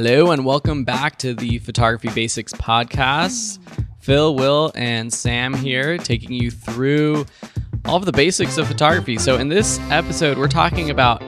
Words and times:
Hello 0.00 0.30
and 0.30 0.44
welcome 0.44 0.84
back 0.84 1.18
to 1.18 1.34
the 1.34 1.58
Photography 1.58 2.08
Basics 2.10 2.52
podcast. 2.52 3.58
Phil, 3.98 4.36
Will, 4.36 4.70
and 4.76 5.12
Sam 5.12 5.52
here 5.54 5.98
taking 5.98 6.30
you 6.30 6.52
through 6.52 7.26
all 7.84 7.96
of 7.96 8.04
the 8.04 8.12
basics 8.12 8.58
of 8.58 8.68
photography. 8.68 9.18
So, 9.18 9.38
in 9.38 9.48
this 9.48 9.80
episode, 9.90 10.38
we're 10.38 10.46
talking 10.46 10.88
about 10.88 11.20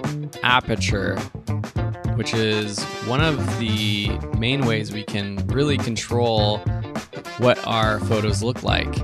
aperture, 0.45 1.19
which 2.15 2.33
is 2.33 2.81
one 3.09 3.21
of 3.21 3.59
the 3.59 4.17
main 4.39 4.65
ways 4.65 4.93
we 4.93 5.03
can 5.03 5.45
really 5.49 5.77
control 5.77 6.59
what 7.39 7.59
our 7.67 7.99
photos 7.99 8.41
look 8.41 8.63
like. 8.63 8.95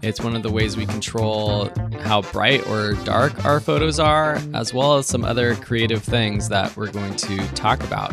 It's 0.00 0.20
one 0.20 0.36
of 0.36 0.44
the 0.44 0.50
ways 0.52 0.76
we 0.76 0.86
control 0.86 1.72
how 2.02 2.22
bright 2.22 2.64
or 2.68 2.92
dark 3.02 3.44
our 3.44 3.58
photos 3.58 3.98
are, 3.98 4.40
as 4.54 4.72
well 4.72 4.94
as 4.94 5.08
some 5.08 5.24
other 5.24 5.56
creative 5.56 6.04
things 6.04 6.48
that 6.50 6.76
we're 6.76 6.92
going 6.92 7.16
to 7.16 7.38
talk 7.54 7.82
about. 7.82 8.12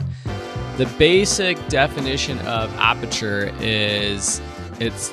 The 0.78 0.86
basic 0.98 1.58
definition 1.70 2.38
of 2.40 2.74
aperture 2.76 3.54
is 3.62 4.42
it's 4.82 5.10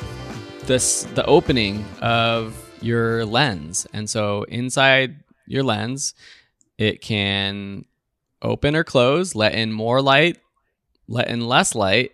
this 0.64 1.04
the 1.14 1.24
opening 1.26 1.84
of 2.00 2.56
your 2.80 3.24
lens. 3.24 3.86
And 3.92 4.10
so 4.10 4.42
inside 4.44 5.22
your 5.46 5.62
lens, 5.62 6.14
it 6.78 7.00
can 7.00 7.84
open 8.42 8.74
or 8.74 8.82
close, 8.82 9.36
let 9.36 9.54
in 9.54 9.70
more 9.72 10.02
light, 10.02 10.38
let 11.06 11.28
in 11.28 11.46
less 11.46 11.76
light. 11.76 12.10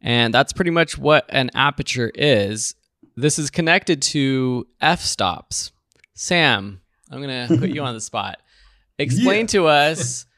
And 0.00 0.34
that's 0.34 0.52
pretty 0.52 0.72
much 0.72 0.98
what 0.98 1.26
an 1.28 1.50
aperture 1.54 2.10
is. 2.12 2.74
This 3.14 3.38
is 3.38 3.50
connected 3.50 4.02
to 4.02 4.66
f 4.80 5.00
stops. 5.00 5.70
Sam, 6.14 6.80
I'm 7.08 7.22
going 7.22 7.48
to 7.48 7.56
put 7.56 7.70
you 7.70 7.82
on 7.82 7.94
the 7.94 8.00
spot. 8.00 8.38
Explain 8.98 9.42
Yeah. 9.42 9.46
to 9.46 9.66
us 9.68 10.26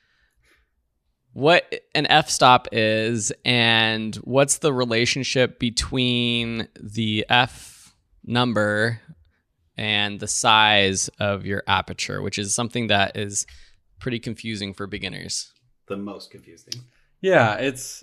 what 1.36 1.70
an 1.94 2.06
f 2.06 2.30
stop 2.30 2.66
is 2.72 3.30
and 3.44 4.16
what's 4.16 4.56
the 4.56 4.72
relationship 4.72 5.58
between 5.58 6.66
the 6.80 7.26
f 7.28 7.94
number 8.24 9.02
and 9.76 10.18
the 10.18 10.28
size 10.28 11.10
of 11.20 11.44
your 11.44 11.62
aperture, 11.66 12.22
which 12.22 12.38
is 12.38 12.54
something 12.54 12.86
that 12.86 13.18
is 13.18 13.46
pretty 14.00 14.18
confusing 14.18 14.72
for 14.72 14.86
beginners. 14.86 15.52
The 15.88 15.98
most 15.98 16.30
confusing. 16.30 16.72
Yeah, 17.20 17.56
it's 17.56 18.02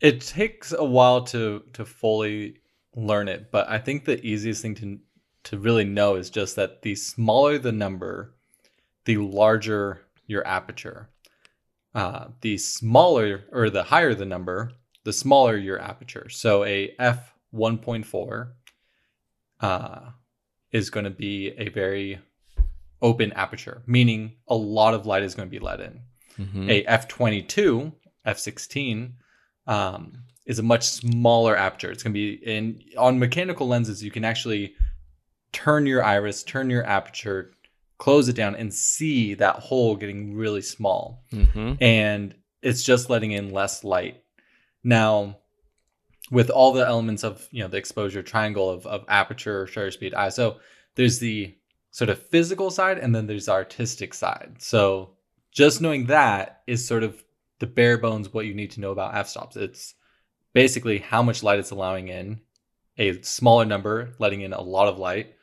it 0.00 0.20
takes 0.20 0.72
a 0.72 0.84
while 0.84 1.22
to 1.26 1.62
to 1.74 1.84
fully 1.84 2.56
learn 2.96 3.28
it, 3.28 3.52
but 3.52 3.68
I 3.68 3.78
think 3.78 4.04
the 4.04 4.20
easiest 4.26 4.62
thing 4.62 4.74
to 4.74 4.98
to 5.44 5.58
really 5.60 5.84
know 5.84 6.16
is 6.16 6.28
just 6.28 6.56
that 6.56 6.82
the 6.82 6.96
smaller 6.96 7.56
the 7.56 7.70
number, 7.70 8.34
the 9.04 9.18
larger 9.18 10.00
your 10.26 10.44
aperture. 10.44 11.08
Uh, 11.94 12.28
the 12.40 12.56
smaller 12.56 13.44
or 13.52 13.68
the 13.70 13.82
higher 13.82 14.14
the 14.14 14.24
number, 14.24 14.70
the 15.04 15.12
smaller 15.12 15.56
your 15.56 15.80
aperture. 15.80 16.28
So 16.28 16.64
a 16.64 16.94
f 16.98 17.32
one 17.50 17.78
point 17.78 18.06
four 18.06 18.54
uh, 19.60 20.10
is 20.72 20.90
going 20.90 21.04
to 21.04 21.10
be 21.10 21.48
a 21.58 21.68
very 21.68 22.20
open 23.02 23.32
aperture, 23.32 23.82
meaning 23.86 24.36
a 24.48 24.54
lot 24.54 24.94
of 24.94 25.06
light 25.06 25.22
is 25.22 25.34
going 25.34 25.48
to 25.48 25.50
be 25.50 25.58
let 25.58 25.80
in 25.80 26.00
Mhm. 26.38 26.70
a 26.70 26.84
f22 26.84 27.92
f16 28.26 29.12
um, 29.66 30.12
is 30.46 30.58
a 30.58 30.62
much 30.62 30.84
smaller 30.84 31.56
aperture 31.56 31.90
it's 31.90 32.02
going 32.02 32.14
to 32.14 32.18
be 32.18 32.34
in 32.46 32.80
on 32.96 33.18
mechanical 33.18 33.66
lenses 33.66 34.02
you 34.02 34.10
can 34.10 34.24
actually 34.24 34.74
turn 35.52 35.86
your 35.86 36.02
iris 36.04 36.42
turn 36.44 36.70
your 36.70 36.84
aperture 36.86 37.52
close 38.00 38.28
it 38.28 38.34
down 38.34 38.56
and 38.56 38.72
see 38.74 39.34
that 39.34 39.56
hole 39.56 39.94
getting 39.94 40.34
really 40.34 40.62
small. 40.62 41.22
Mhm. 41.32 41.76
and 41.80 42.34
it's 42.62 42.82
just 42.82 43.08
letting 43.10 43.30
in 43.32 43.52
less 43.52 43.84
light. 43.84 44.22
Now 44.82 45.36
with 46.30 46.50
all 46.50 46.72
the 46.72 46.86
elements 46.86 47.22
of 47.24 47.46
you 47.52 47.62
know 47.62 47.68
the 47.68 47.76
exposure 47.76 48.22
triangle 48.22 48.68
of, 48.70 48.86
of 48.86 49.04
aperture 49.08 49.66
shutter 49.66 49.90
speed 49.90 50.12
iso 50.12 50.58
there's 50.94 51.18
the 51.18 51.54
sort 51.90 52.08
of 52.10 52.22
physical 52.28 52.70
side 52.70 52.98
and 52.98 53.14
then 53.14 53.26
there's 53.26 53.46
the 53.46 53.52
artistic 53.52 54.14
side. 54.14 54.56
So 54.58 55.16
just 55.52 55.80
knowing 55.80 56.06
that 56.06 56.62
is 56.66 56.86
sort 56.86 57.02
of 57.02 57.22
the 57.58 57.66
bare 57.66 57.98
bones 57.98 58.32
what 58.32 58.46
you 58.46 58.54
need 58.54 58.70
to 58.72 58.80
know 58.80 58.92
about 58.92 59.14
f-stops. 59.16 59.56
It's 59.56 59.94
basically 60.52 60.98
how 60.98 61.22
much 61.22 61.42
light 61.42 61.58
it's 61.58 61.72
allowing 61.72 62.08
in 62.08 62.40
a 62.98 63.20
smaller 63.22 63.64
number 63.64 64.14
letting 64.18 64.40
in 64.42 64.52
a 64.52 64.60
lot 64.60 64.88
of 64.88 64.98
light 64.98 65.34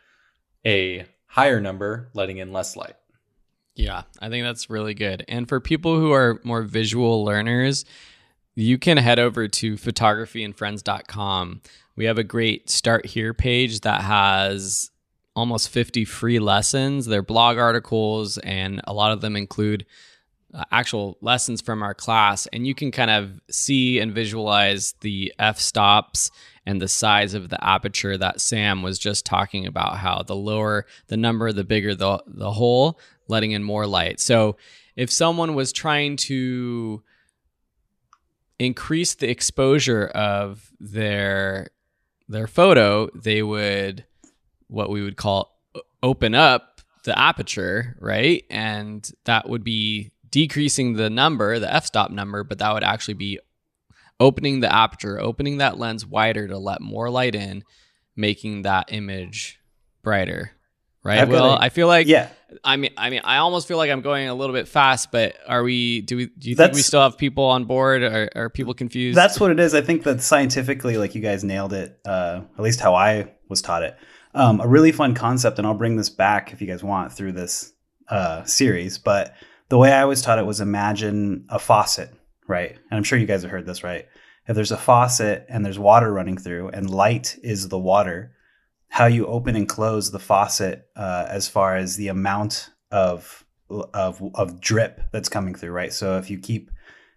a 0.65 1.05
higher 1.27 1.59
number 1.61 2.09
letting 2.13 2.37
in 2.37 2.51
less 2.51 2.75
light 2.75 2.95
Yeah, 3.75 4.03
I 4.19 4.29
think 4.29 4.43
that's 4.43 4.69
really 4.69 4.95
good. 4.95 5.23
And 5.27 5.47
for 5.47 5.59
people 5.59 5.99
who 5.99 6.11
are 6.11 6.41
more 6.43 6.63
visual 6.63 7.23
learners, 7.23 7.85
you 8.55 8.79
can 8.79 8.97
head 8.97 9.19
over 9.19 9.47
to 9.47 9.75
photographyandfriends.com. 9.75 11.61
We 11.95 12.05
have 12.05 12.17
a 12.17 12.23
great 12.23 12.71
start 12.71 13.05
here 13.05 13.35
page 13.35 13.81
that 13.81 14.01
has 14.01 14.89
almost 15.35 15.69
50 15.69 16.05
free 16.05 16.39
lessons. 16.39 17.05
They're 17.05 17.21
blog 17.21 17.57
articles, 17.57 18.39
and 18.39 18.81
a 18.85 18.93
lot 18.93 19.11
of 19.11 19.21
them 19.21 19.35
include 19.35 19.85
uh, 20.53 20.63
actual 20.71 21.19
lessons 21.21 21.61
from 21.61 21.83
our 21.83 21.93
class. 21.93 22.47
And 22.47 22.65
you 22.65 22.73
can 22.73 22.91
kind 22.91 23.11
of 23.11 23.39
see 23.51 23.99
and 23.99 24.11
visualize 24.11 24.95
the 25.01 25.31
f 25.37 25.59
stops 25.59 26.31
and 26.67 26.81
the 26.81 26.87
size 26.87 27.33
of 27.33 27.47
the 27.47 27.63
aperture 27.63 28.17
that 28.17 28.41
Sam 28.41 28.83
was 28.83 28.99
just 28.99 29.25
talking 29.25 29.65
about. 29.65 29.97
How 29.97 30.21
the 30.21 30.35
lower 30.35 30.85
the 31.07 31.15
number, 31.17 31.51
the 31.53 31.63
bigger 31.63 31.95
the 31.95 32.21
the 32.27 32.51
hole, 32.51 32.99
letting 33.27 33.51
in 33.51 33.63
more 33.63 33.87
light. 33.87 34.19
So 34.19 34.57
if 34.95 35.09
someone 35.09 35.55
was 35.55 35.71
trying 35.71 36.17
to 36.17 37.01
increase 38.59 39.15
the 39.15 39.29
exposure 39.29 40.07
of 40.07 40.69
their 40.79 41.69
their 42.27 42.47
photo, 42.47 43.09
they 43.15 43.41
would 43.41 44.05
what 44.67 44.89
we 44.89 45.01
would 45.01 45.15
call 45.15 45.57
open 46.03 46.35
up 46.35 46.81
the 47.05 47.17
aperture, 47.17 47.95
right? 48.01 48.43
And 48.49 49.09
that 49.23 49.47
would 49.47 49.63
be 49.63 50.11
decreasing 50.29 50.93
the 50.93 51.09
number, 51.09 51.59
the 51.59 51.73
f-stop 51.73 52.11
number, 52.11 52.43
but 52.43 52.57
that 52.59 52.73
would 52.73 52.83
actually 52.83 53.13
be 53.13 53.39
opening 54.19 54.59
the 54.59 54.73
aperture, 54.73 55.19
opening 55.19 55.57
that 55.57 55.77
lens 55.77 56.05
wider 56.05 56.47
to 56.47 56.57
let 56.57 56.81
more 56.81 57.09
light 57.09 57.35
in, 57.35 57.63
making 58.15 58.63
that 58.63 58.91
image 58.91 59.59
brighter. 60.03 60.51
Right? 61.03 61.19
I've 61.19 61.29
well, 61.29 61.53
a- 61.53 61.59
I 61.59 61.69
feel 61.69 61.87
like 61.87 62.07
yeah. 62.07 62.29
I 62.63 62.75
mean, 62.75 62.91
I 62.97 63.09
mean, 63.09 63.21
I 63.23 63.37
almost 63.37 63.67
feel 63.67 63.77
like 63.77 63.89
I'm 63.91 64.01
going 64.01 64.27
a 64.27 64.33
little 64.33 64.53
bit 64.53 64.67
fast, 64.67 65.11
but 65.11 65.35
are 65.47 65.63
we? 65.63 66.01
Do 66.01 66.17
we? 66.17 66.25
Do 66.27 66.49
you 66.49 66.55
think 66.55 66.73
we 66.73 66.81
still 66.81 67.01
have 67.01 67.17
people 67.17 67.45
on 67.45 67.65
board? 67.65 68.03
Or 68.03 68.29
are 68.35 68.49
people 68.49 68.73
confused? 68.73 69.17
That's 69.17 69.39
what 69.39 69.51
it 69.51 69.59
is. 69.59 69.73
I 69.73 69.81
think 69.81 70.03
that 70.03 70.21
scientifically, 70.21 70.97
like 70.97 71.15
you 71.15 71.21
guys 71.21 71.43
nailed 71.43 71.73
it, 71.73 71.97
uh, 72.05 72.41
at 72.57 72.63
least 72.63 72.79
how 72.81 72.95
I 72.95 73.31
was 73.47 73.61
taught 73.61 73.83
it. 73.83 73.97
Um, 74.33 74.59
a 74.59 74.67
really 74.67 74.91
fun 74.91 75.13
concept, 75.15 75.57
and 75.57 75.67
I'll 75.67 75.73
bring 75.73 75.95
this 75.95 76.09
back 76.09 76.51
if 76.51 76.61
you 76.61 76.67
guys 76.67 76.83
want 76.83 77.13
through 77.13 77.33
this 77.33 77.73
uh, 78.09 78.43
series. 78.43 78.97
But 78.97 79.33
the 79.69 79.77
way 79.77 79.91
I 79.91 80.05
was 80.05 80.21
taught 80.21 80.39
it 80.39 80.45
was 80.45 80.59
imagine 80.61 81.45
a 81.49 81.59
faucet, 81.59 82.13
right? 82.47 82.71
And 82.89 82.97
I'm 82.97 83.03
sure 83.03 83.17
you 83.19 83.25
guys 83.25 83.41
have 83.43 83.51
heard 83.51 83.65
this, 83.65 83.83
right? 83.83 84.05
If 84.47 84.55
there's 84.55 84.71
a 84.71 84.77
faucet 84.77 85.45
and 85.49 85.65
there's 85.65 85.79
water 85.79 86.11
running 86.11 86.37
through, 86.37 86.69
and 86.69 86.89
light 86.89 87.37
is 87.43 87.67
the 87.69 87.79
water, 87.79 88.31
how 88.89 89.05
you 89.05 89.27
open 89.27 89.55
and 89.55 89.67
close 89.67 90.11
the 90.11 90.19
faucet 90.19 90.87
uh, 90.95 91.25
as 91.27 91.47
far 91.49 91.75
as 91.75 91.95
the 91.97 92.07
amount 92.07 92.69
of 92.91 93.43
of 93.69 94.21
of 94.35 94.61
drip 94.61 95.01
that's 95.11 95.27
coming 95.27 95.53
through, 95.53 95.71
right? 95.71 95.91
So 95.91 96.17
if 96.17 96.29
you 96.29 96.39
keep 96.39 96.71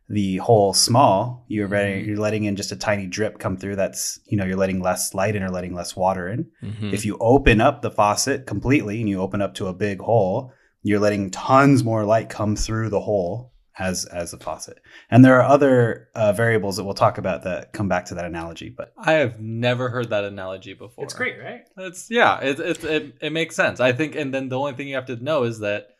the 0.09 0.39
hole 0.39 0.75
small, 0.75 1.45
you're 1.47 1.69
ready, 1.69 2.03
Mhm. 2.03 2.07
you're 2.09 2.17
letting 2.17 2.43
in 2.43 2.57
just 2.57 2.73
a 2.73 2.77
tiny 2.77 3.07
drip 3.07 3.39
come 3.39 3.57
through. 3.57 3.77
That's 3.77 4.19
you 4.27 4.37
know 4.37 4.45
you're 4.45 4.57
letting 4.57 4.83
less 4.83 5.15
light 5.15 5.37
in 5.37 5.45
or 5.45 5.51
letting 5.51 5.73
less 5.75 5.95
water 5.95 6.27
in. 6.29 6.47
Mhm. 6.61 6.93
If 6.93 7.05
you 7.07 7.17
open 7.21 7.61
up 7.61 7.83
the 7.83 7.93
faucet 7.93 8.47
completely 8.47 8.99
and 8.99 9.09
you 9.09 9.21
open 9.21 9.41
up 9.41 9.55
to 9.55 9.69
a 9.69 9.73
big 9.73 10.01
hole, 10.01 10.53
you're 10.83 10.99
letting 10.99 11.31
tons 11.31 11.85
more 11.85 12.05
light 12.05 12.29
come 12.29 12.57
through 12.57 12.89
the 12.89 13.03
hole 13.03 13.53
as 13.81 14.05
as 14.05 14.33
a 14.33 14.39
faucet. 14.39 14.79
And 15.11 15.25
there 15.25 15.41
are 15.41 15.43
other 15.49 16.09
uh, 16.15 16.33
variables 16.33 16.77
that 16.77 16.85
we'll 16.85 16.95
talk 16.95 17.19
about 17.19 17.43
that 17.45 17.73
come 17.73 17.89
back 17.89 18.05
to 18.07 18.15
that 18.15 18.27
analogy. 18.27 18.69
But 18.69 18.93
i 18.99 19.13
have 19.15 19.41
never 19.41 19.89
heard 19.89 20.11
that 20.11 20.25
analogy 20.25 20.75
before 20.75 21.05
It's 21.05 21.15
great, 21.15 21.41
right? 21.43 21.63
It's 21.79 22.11
yeah, 22.11 22.39
it, 22.41 22.61
it 22.61 22.85
it 22.85 23.15
it 23.21 23.33
makes 23.33 23.57
sense. 23.57 23.81
I 23.81 23.93
think, 23.93 24.15
and 24.15 24.33
then 24.33 24.49
the 24.51 24.59
only 24.59 24.75
thing 24.75 24.87
you 24.87 24.97
have 24.97 25.07
to 25.07 25.17
know 25.17 25.45
is 25.45 25.61
that 25.61 25.97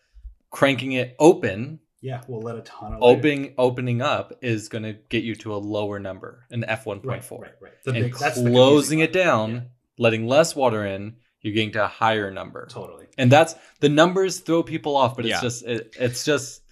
cranking 0.51 0.93
it 0.93 1.17
open, 1.19 1.81
yeah, 2.03 2.21
we'll 2.29 2.43
let 2.43 2.57
a 2.57 2.63
ton 2.63 2.93
of 2.93 3.03
opening 3.03 3.55
opening 3.57 4.03
up 4.03 4.35
is 4.43 4.69
going 4.69 4.85
to 4.85 4.93
get 5.09 5.25
you 5.25 5.35
to 5.37 5.55
a 5.55 5.57
lower 5.57 5.99
number, 5.99 6.47
an 6.51 6.65
f 6.65 6.85
one 6.87 7.01
point 7.01 7.25
four, 7.25 7.49
right. 7.61 7.73
The 7.85 7.93
and 7.93 8.05
big- 8.05 8.15
that's 8.17 8.35
closing 8.35 8.55
confusing 8.55 8.99
it 9.01 9.13
down, 9.13 9.53
part. 9.53 9.65
letting 9.99 10.27
less 10.27 10.55
water 10.55 10.85
in, 10.85 11.17
you're 11.41 11.55
getting 11.55 11.73
to 11.73 11.85
a 11.85 11.89
higher 11.89 12.31
number. 12.31 12.67
Totally. 12.71 13.07
And 13.17 13.33
that's 13.33 13.55
the 13.81 13.89
numbers 13.89 14.41
throw 14.41 14.63
people 14.63 14.97
off, 14.97 15.17
but 15.17 15.25
it's 15.25 15.33
Yeah. 15.33 15.41
just 15.41 15.65
it, 15.65 15.97
it's 15.99 16.25
just 16.27 16.63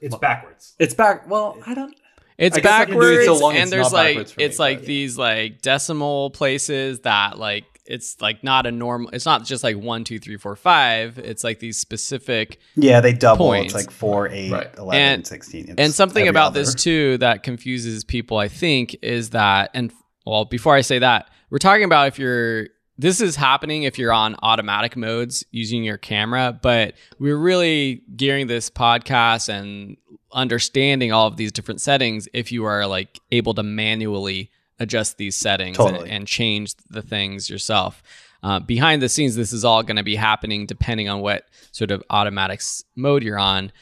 It's 0.00 0.16
backwards. 0.16 0.74
it's 0.78 0.94
back. 0.94 1.28
Well, 1.28 1.58
I 1.66 1.74
don't. 1.74 1.94
It's 2.36 2.56
I 2.56 2.60
guess 2.60 2.72
I 2.72 2.84
can 2.84 2.94
do 2.94 3.00
it 3.02 3.16
backwards, 3.18 3.26
so 3.26 3.34
long 3.44 3.52
and 3.54 3.62
it's 3.62 3.70
there's 3.72 3.92
like 3.92 4.08
backwards 4.10 4.32
for 4.32 4.38
me, 4.40 4.44
it's 4.44 4.58
like 4.60 4.78
but- 4.78 4.86
these 4.86 5.18
like 5.18 5.60
decimal 5.60 6.30
places 6.30 7.00
that 7.00 7.36
like 7.38 7.64
it's 7.84 8.20
like 8.20 8.44
not 8.44 8.66
a 8.66 8.70
normal. 8.70 9.10
It's 9.12 9.24
not 9.26 9.44
just 9.44 9.64
like 9.64 9.76
one, 9.76 10.04
two, 10.04 10.18
three, 10.18 10.36
four, 10.36 10.54
five. 10.56 11.18
It's 11.18 11.42
like 11.42 11.58
these 11.58 11.78
specific 11.78 12.60
Yeah, 12.76 13.00
they 13.00 13.12
double. 13.14 13.46
Points. 13.46 13.74
It's 13.74 13.86
like 13.86 13.90
4, 13.90 14.28
8, 14.28 14.52
Right. 14.52 14.70
11, 14.76 15.02
And- 15.02 15.26
16. 15.26 15.62
It's 15.70 15.74
and 15.78 15.92
something 15.94 16.28
about 16.28 16.48
other. 16.48 16.60
this 16.60 16.74
too 16.74 17.16
that 17.18 17.42
confuses 17.42 18.04
people, 18.04 18.36
I 18.36 18.48
think, 18.48 18.96
is 19.02 19.30
that 19.30 19.70
and 19.74 19.90
well, 20.26 20.44
before 20.44 20.74
I 20.74 20.82
say 20.82 20.98
that, 20.98 21.30
we're 21.50 21.56
talking 21.58 21.84
about 21.84 22.08
if 22.08 22.18
you're 22.18 22.68
this 22.98 23.20
is 23.20 23.36
happening 23.36 23.84
if 23.84 23.96
you're 23.96 24.12
on 24.12 24.34
automatic 24.42 24.96
modes 24.96 25.44
using 25.52 25.84
your 25.84 25.96
camera, 25.96 26.58
but 26.60 26.94
we're 27.20 27.38
really 27.38 28.02
gearing 28.16 28.48
this 28.48 28.68
podcast 28.68 29.48
and 29.48 29.96
understanding 30.32 31.12
all 31.12 31.28
of 31.28 31.36
these 31.36 31.52
different 31.52 31.80
settings 31.80 32.28
if 32.34 32.50
you 32.50 32.64
are 32.64 32.86
like 32.86 33.20
able 33.30 33.54
to 33.54 33.62
manually 33.62 34.50
adjust 34.80 35.16
these 35.16 35.36
settings 35.36 35.78
and, 35.78 35.88
Totally. 35.88 36.10
and 36.10 36.26
change 36.26 36.74
the 36.90 37.02
things 37.02 37.48
yourself. 37.48 38.02
Uh, 38.42 38.60
behind 38.60 39.00
the 39.00 39.08
scenes, 39.08 39.36
this 39.36 39.52
is 39.52 39.64
all 39.64 39.82
going 39.82 39.96
to 39.96 40.02
be 40.02 40.16
happening 40.16 40.66
depending 40.66 41.08
on 41.08 41.20
what 41.20 41.44
sort 41.72 41.90
of 41.90 42.02
automatic 42.10 42.60
mode 42.96 43.22
you're 43.22 43.38
on. 43.38 43.72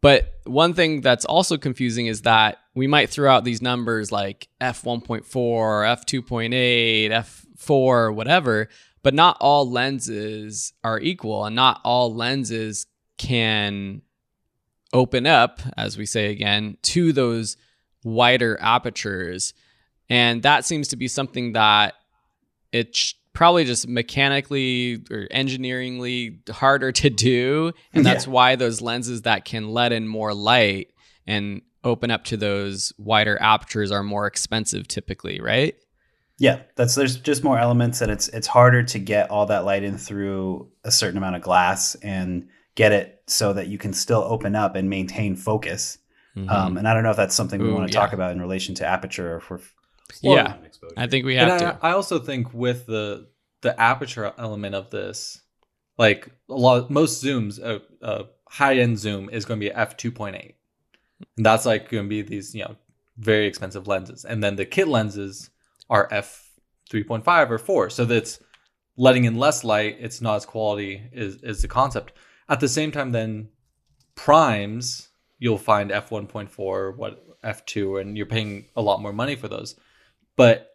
But 0.00 0.34
one 0.44 0.74
thing 0.74 1.00
that's 1.00 1.24
also 1.24 1.56
confusing 1.56 2.06
is 2.06 2.22
that 2.22 2.58
we 2.76 2.86
might 2.86 3.08
throw 3.08 3.28
out 3.30 3.42
these 3.42 3.62
numbers 3.62 4.12
like 4.12 4.48
f1.4, 4.60 5.24
f2.8, 5.24 7.10
f4, 7.10 8.14
whatever, 8.14 8.68
but 9.02 9.14
not 9.14 9.38
all 9.40 9.68
lenses 9.68 10.74
are 10.84 11.00
equal 11.00 11.46
and 11.46 11.56
not 11.56 11.80
all 11.84 12.14
lenses 12.14 12.86
can 13.16 14.02
open 14.92 15.26
up, 15.26 15.60
as 15.78 15.96
we 15.96 16.04
say 16.04 16.30
again, 16.30 16.76
to 16.82 17.14
those 17.14 17.56
wider 18.04 18.58
apertures. 18.60 19.54
And 20.10 20.42
that 20.42 20.66
seems 20.66 20.88
to 20.88 20.96
be 20.96 21.08
something 21.08 21.54
that 21.54 21.94
it's 22.72 23.14
probably 23.32 23.64
just 23.64 23.88
mechanically 23.88 25.02
or 25.10 25.26
engineeringly 25.30 26.40
harder 26.50 26.92
to 26.92 27.08
do. 27.08 27.72
And 27.94 28.04
that's 28.04 28.26
why 28.26 28.56
those 28.56 28.82
lenses 28.82 29.22
that 29.22 29.46
can 29.46 29.70
let 29.70 29.92
in 29.92 30.06
more 30.06 30.34
light 30.34 30.92
and 31.26 31.62
open 31.86 32.10
up 32.10 32.24
to 32.24 32.36
those 32.36 32.92
wider 32.98 33.40
apertures 33.40 33.90
are 33.90 34.02
more 34.02 34.26
expensive 34.26 34.88
typically, 34.88 35.40
right? 35.40 35.74
Yeah, 36.38 36.60
that's 36.74 36.94
there's 36.94 37.16
just 37.16 37.42
more 37.44 37.58
elements 37.58 38.02
and 38.02 38.10
it's 38.12 38.28
it's 38.28 38.46
harder 38.46 38.82
to 38.82 38.98
get 38.98 39.30
all 39.30 39.46
that 39.46 39.64
light 39.64 39.82
in 39.82 39.96
through 39.96 40.70
a 40.84 40.90
certain 40.90 41.16
amount 41.16 41.36
of 41.36 41.42
glass 41.42 41.94
and 42.02 42.48
get 42.74 42.92
it 42.92 43.22
so 43.26 43.54
that 43.54 43.68
you 43.68 43.78
can 43.78 43.94
still 43.94 44.22
open 44.22 44.54
up 44.54 44.76
and 44.76 44.90
maintain 44.90 45.34
focus. 45.34 45.96
Mhm. 46.36 46.50
Um, 46.50 46.76
and 46.76 46.86
I 46.86 46.92
don't 46.92 47.02
know 47.04 47.10
if 47.10 47.16
that's 47.16 47.34
something 47.34 47.62
we 47.62 47.68
Ooh, 47.70 47.74
want 47.74 47.88
to 47.88 47.94
yeah. 47.94 48.00
talk 48.00 48.12
about 48.12 48.32
in 48.32 48.40
relation 48.40 48.74
to 48.74 48.86
aperture 48.86 49.34
or 49.34 49.36
if 49.38 49.50
we're 49.50 49.60
yeah, 50.20 50.54
exposure. 50.64 50.94
I 50.96 51.06
think 51.06 51.24
we 51.24 51.38
And 51.38 51.50
have 51.50 51.62
I, 51.62 51.64
to. 51.64 51.78
I 51.82 51.90
also 51.92 52.18
think 52.18 52.52
with 52.52 52.84
the 52.86 53.28
the 53.62 53.80
aperture 53.80 54.30
element 54.38 54.74
of 54.74 54.90
this, 54.90 55.40
like 55.96 56.28
a 56.50 56.54
lot, 56.54 56.90
most 56.90 57.24
zooms, 57.24 57.58
a, 57.58 57.80
a 58.02 58.26
high 58.48 58.76
end 58.76 58.98
zoom 58.98 59.30
is 59.30 59.46
going 59.46 59.58
to 59.58 59.66
be 59.66 59.72
f 59.72 59.96
two 59.96 60.12
point 60.12 60.36
eight, 60.36 60.55
and 61.36 61.46
that's 61.46 61.66
like 61.66 61.90
going 61.90 62.04
to 62.04 62.08
be 62.08 62.22
these 62.22 62.54
you 62.54 62.64
know 62.64 62.76
very 63.18 63.46
expensive 63.46 63.86
lenses, 63.86 64.24
and 64.24 64.42
then 64.42 64.56
the 64.56 64.66
kit 64.66 64.88
lenses 64.88 65.50
are 65.88 66.08
f 66.10 66.50
three 66.88 67.04
point 67.04 67.24
five 67.24 67.50
or 67.50 67.58
four, 67.58 67.90
so 67.90 68.04
that's 68.04 68.40
letting 68.96 69.24
in 69.24 69.36
less 69.36 69.64
light. 69.64 69.96
It's 70.00 70.20
not 70.20 70.36
as 70.36 70.46
quality 70.46 71.02
is 71.12 71.36
is 71.42 71.62
the 71.62 71.68
concept. 71.68 72.12
At 72.48 72.60
the 72.60 72.68
same 72.68 72.92
time, 72.92 73.12
then 73.12 73.48
primes 74.14 75.08
you'll 75.38 75.58
find 75.58 75.90
f 75.90 76.10
one 76.10 76.26
point 76.26 76.50
four, 76.50 76.92
what 76.92 77.24
f 77.42 77.64
two, 77.66 77.98
and 77.98 78.16
you're 78.16 78.26
paying 78.26 78.66
a 78.76 78.82
lot 78.82 79.02
more 79.02 79.12
money 79.12 79.36
for 79.36 79.48
those, 79.48 79.76
but 80.36 80.72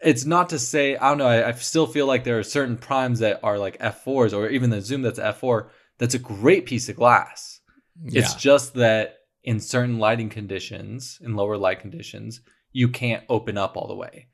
it's 0.00 0.24
not 0.24 0.48
to 0.50 0.58
say 0.58 0.96
I 0.96 1.08
don't 1.10 1.18
know. 1.18 1.26
I, 1.26 1.48
I 1.48 1.52
still 1.52 1.86
feel 1.86 2.06
like 2.06 2.24
there 2.24 2.38
are 2.38 2.42
certain 2.44 2.76
primes 2.76 3.20
that 3.20 3.40
are 3.42 3.58
like 3.58 3.78
f4s, 3.78 4.36
or 4.36 4.48
even 4.48 4.70
the 4.70 4.80
zoom 4.80 5.02
that's 5.02 5.18
f4. 5.18 5.68
That's 5.98 6.14
a 6.14 6.18
great 6.18 6.66
piece 6.66 6.88
of 6.88 6.96
glass. 6.96 7.60
It's 8.04 8.34
just 8.34 8.74
that 8.74 9.18
in 9.44 9.60
certain 9.60 9.98
lighting 9.98 10.28
conditions, 10.28 11.18
in 11.22 11.34
lower 11.36 11.56
light 11.56 11.80
conditions, 11.80 12.40
you 12.72 12.88
can't 12.88 13.24
open 13.28 13.58
up 13.58 13.76
all 13.76 13.88
the 13.88 13.94
way. 13.94 14.28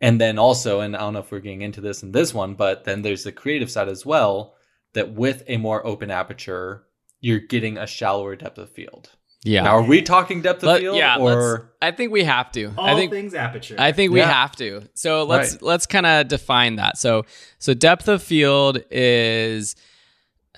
And 0.00 0.20
then 0.20 0.38
also, 0.38 0.80
and 0.80 0.94
I 0.94 1.00
don't 1.00 1.14
know 1.14 1.20
if 1.20 1.30
we're 1.32 1.40
getting 1.40 1.62
into 1.62 1.80
this 1.80 2.02
in 2.02 2.12
this 2.12 2.32
one, 2.34 2.54
but 2.54 2.84
then 2.84 3.02
there's 3.02 3.24
the 3.24 3.32
creative 3.32 3.70
side 3.70 3.88
as 3.88 4.04
well. 4.06 4.54
That 4.94 5.12
with 5.12 5.42
a 5.48 5.56
more 5.58 5.86
open 5.86 6.10
aperture, 6.10 6.84
you're 7.20 7.40
getting 7.40 7.76
a 7.78 7.86
shallower 7.86 8.36
depth 8.36 8.58
of 8.58 8.70
field. 8.70 9.10
yeah. 9.44 9.62
Now, 9.62 9.76
are 9.76 9.82
we 9.82 10.02
talking 10.02 10.40
depth 10.42 10.62
of 10.62 10.68
Let- 10.68 10.80
field, 10.80 10.96
yeah, 10.96 11.18
or 11.18 11.72
I 11.82 11.90
think 11.92 12.10
we 12.12 12.24
have 12.24 12.50
to. 12.52 12.72
All 12.76 12.86
I 12.86 12.94
think 12.94 13.12
things 13.12 13.34
aperture. 13.34 13.76
I 13.78 13.92
think 13.92 14.12
we 14.12 14.18
Yeah. 14.20 14.32
have 14.32 14.56
to. 14.56 14.82
So 14.94 15.24
let's 15.24 15.52
Right. 15.54 15.62
let's 15.62 15.86
kind 15.86 16.06
of 16.06 16.26
define 16.28 16.76
that. 16.76 16.96
So 16.98 17.24
so 17.58 17.74
depth 17.74 18.08
of 18.08 18.22
field 18.22 18.82
is 18.90 19.76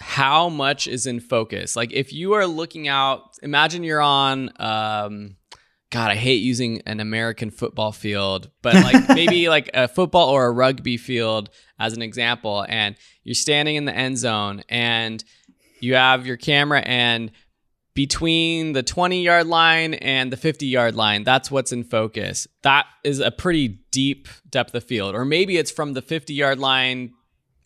how 0.01 0.49
much 0.49 0.87
is 0.87 1.07
in 1.07 1.21
focus. 1.21 1.77
Like 1.77 1.93
if 1.93 2.13
you 2.13 2.33
are 2.33 2.47
looking 2.47 2.89
out, 2.89 3.37
imagine 3.43 3.85
you're 3.85 4.01
on 4.01 4.51
um 4.59 5.37
God, 5.91 6.13
I 6.13 6.15
hate 6.15 6.37
using 6.37 6.83
an 6.87 7.01
American 7.01 7.51
football 7.51 7.91
field, 7.91 8.49
but 8.63 8.75
like 8.75 9.09
maybe 9.15 9.49
like 9.49 9.71
a 9.75 9.89
football 9.89 10.29
or 10.29 10.47
a 10.47 10.53
rugby 10.53 10.97
field 10.97 11.51
as 11.81 11.95
an 11.95 12.03
example, 12.03 12.65
and 12.69 12.95
you're 13.25 13.35
standing 13.35 13.75
in 13.75 13.87
the 13.87 13.95
end 13.95 14.17
zone 14.17 14.63
and 14.69 15.23
you 15.81 15.97
have 15.97 16.27
your 16.27 16.37
camera 16.37 16.81
and 16.81 17.33
between 17.95 18.73
the 18.73 18.83
20 18.83 19.23
yard 19.23 19.47
line 19.47 19.95
and 19.95 20.33
the 20.33 20.37
50 20.37 20.67
yard 20.67 20.95
line, 20.95 21.25
that's 21.25 21.51
what's 21.51 21.73
in 21.73 21.85
focus. 21.85 22.47
That 22.63 22.87
is 23.03 23.19
a 23.19 23.31
pretty 23.31 23.81
deep 23.91 24.29
depth 24.49 24.75
of 24.75 24.85
field. 24.85 25.15
Or 25.15 25.25
maybe 25.25 25.57
it's 25.57 25.71
from 25.71 25.95
the 25.95 26.03
50 26.03 26.33
yard 26.33 26.59
line 26.59 27.15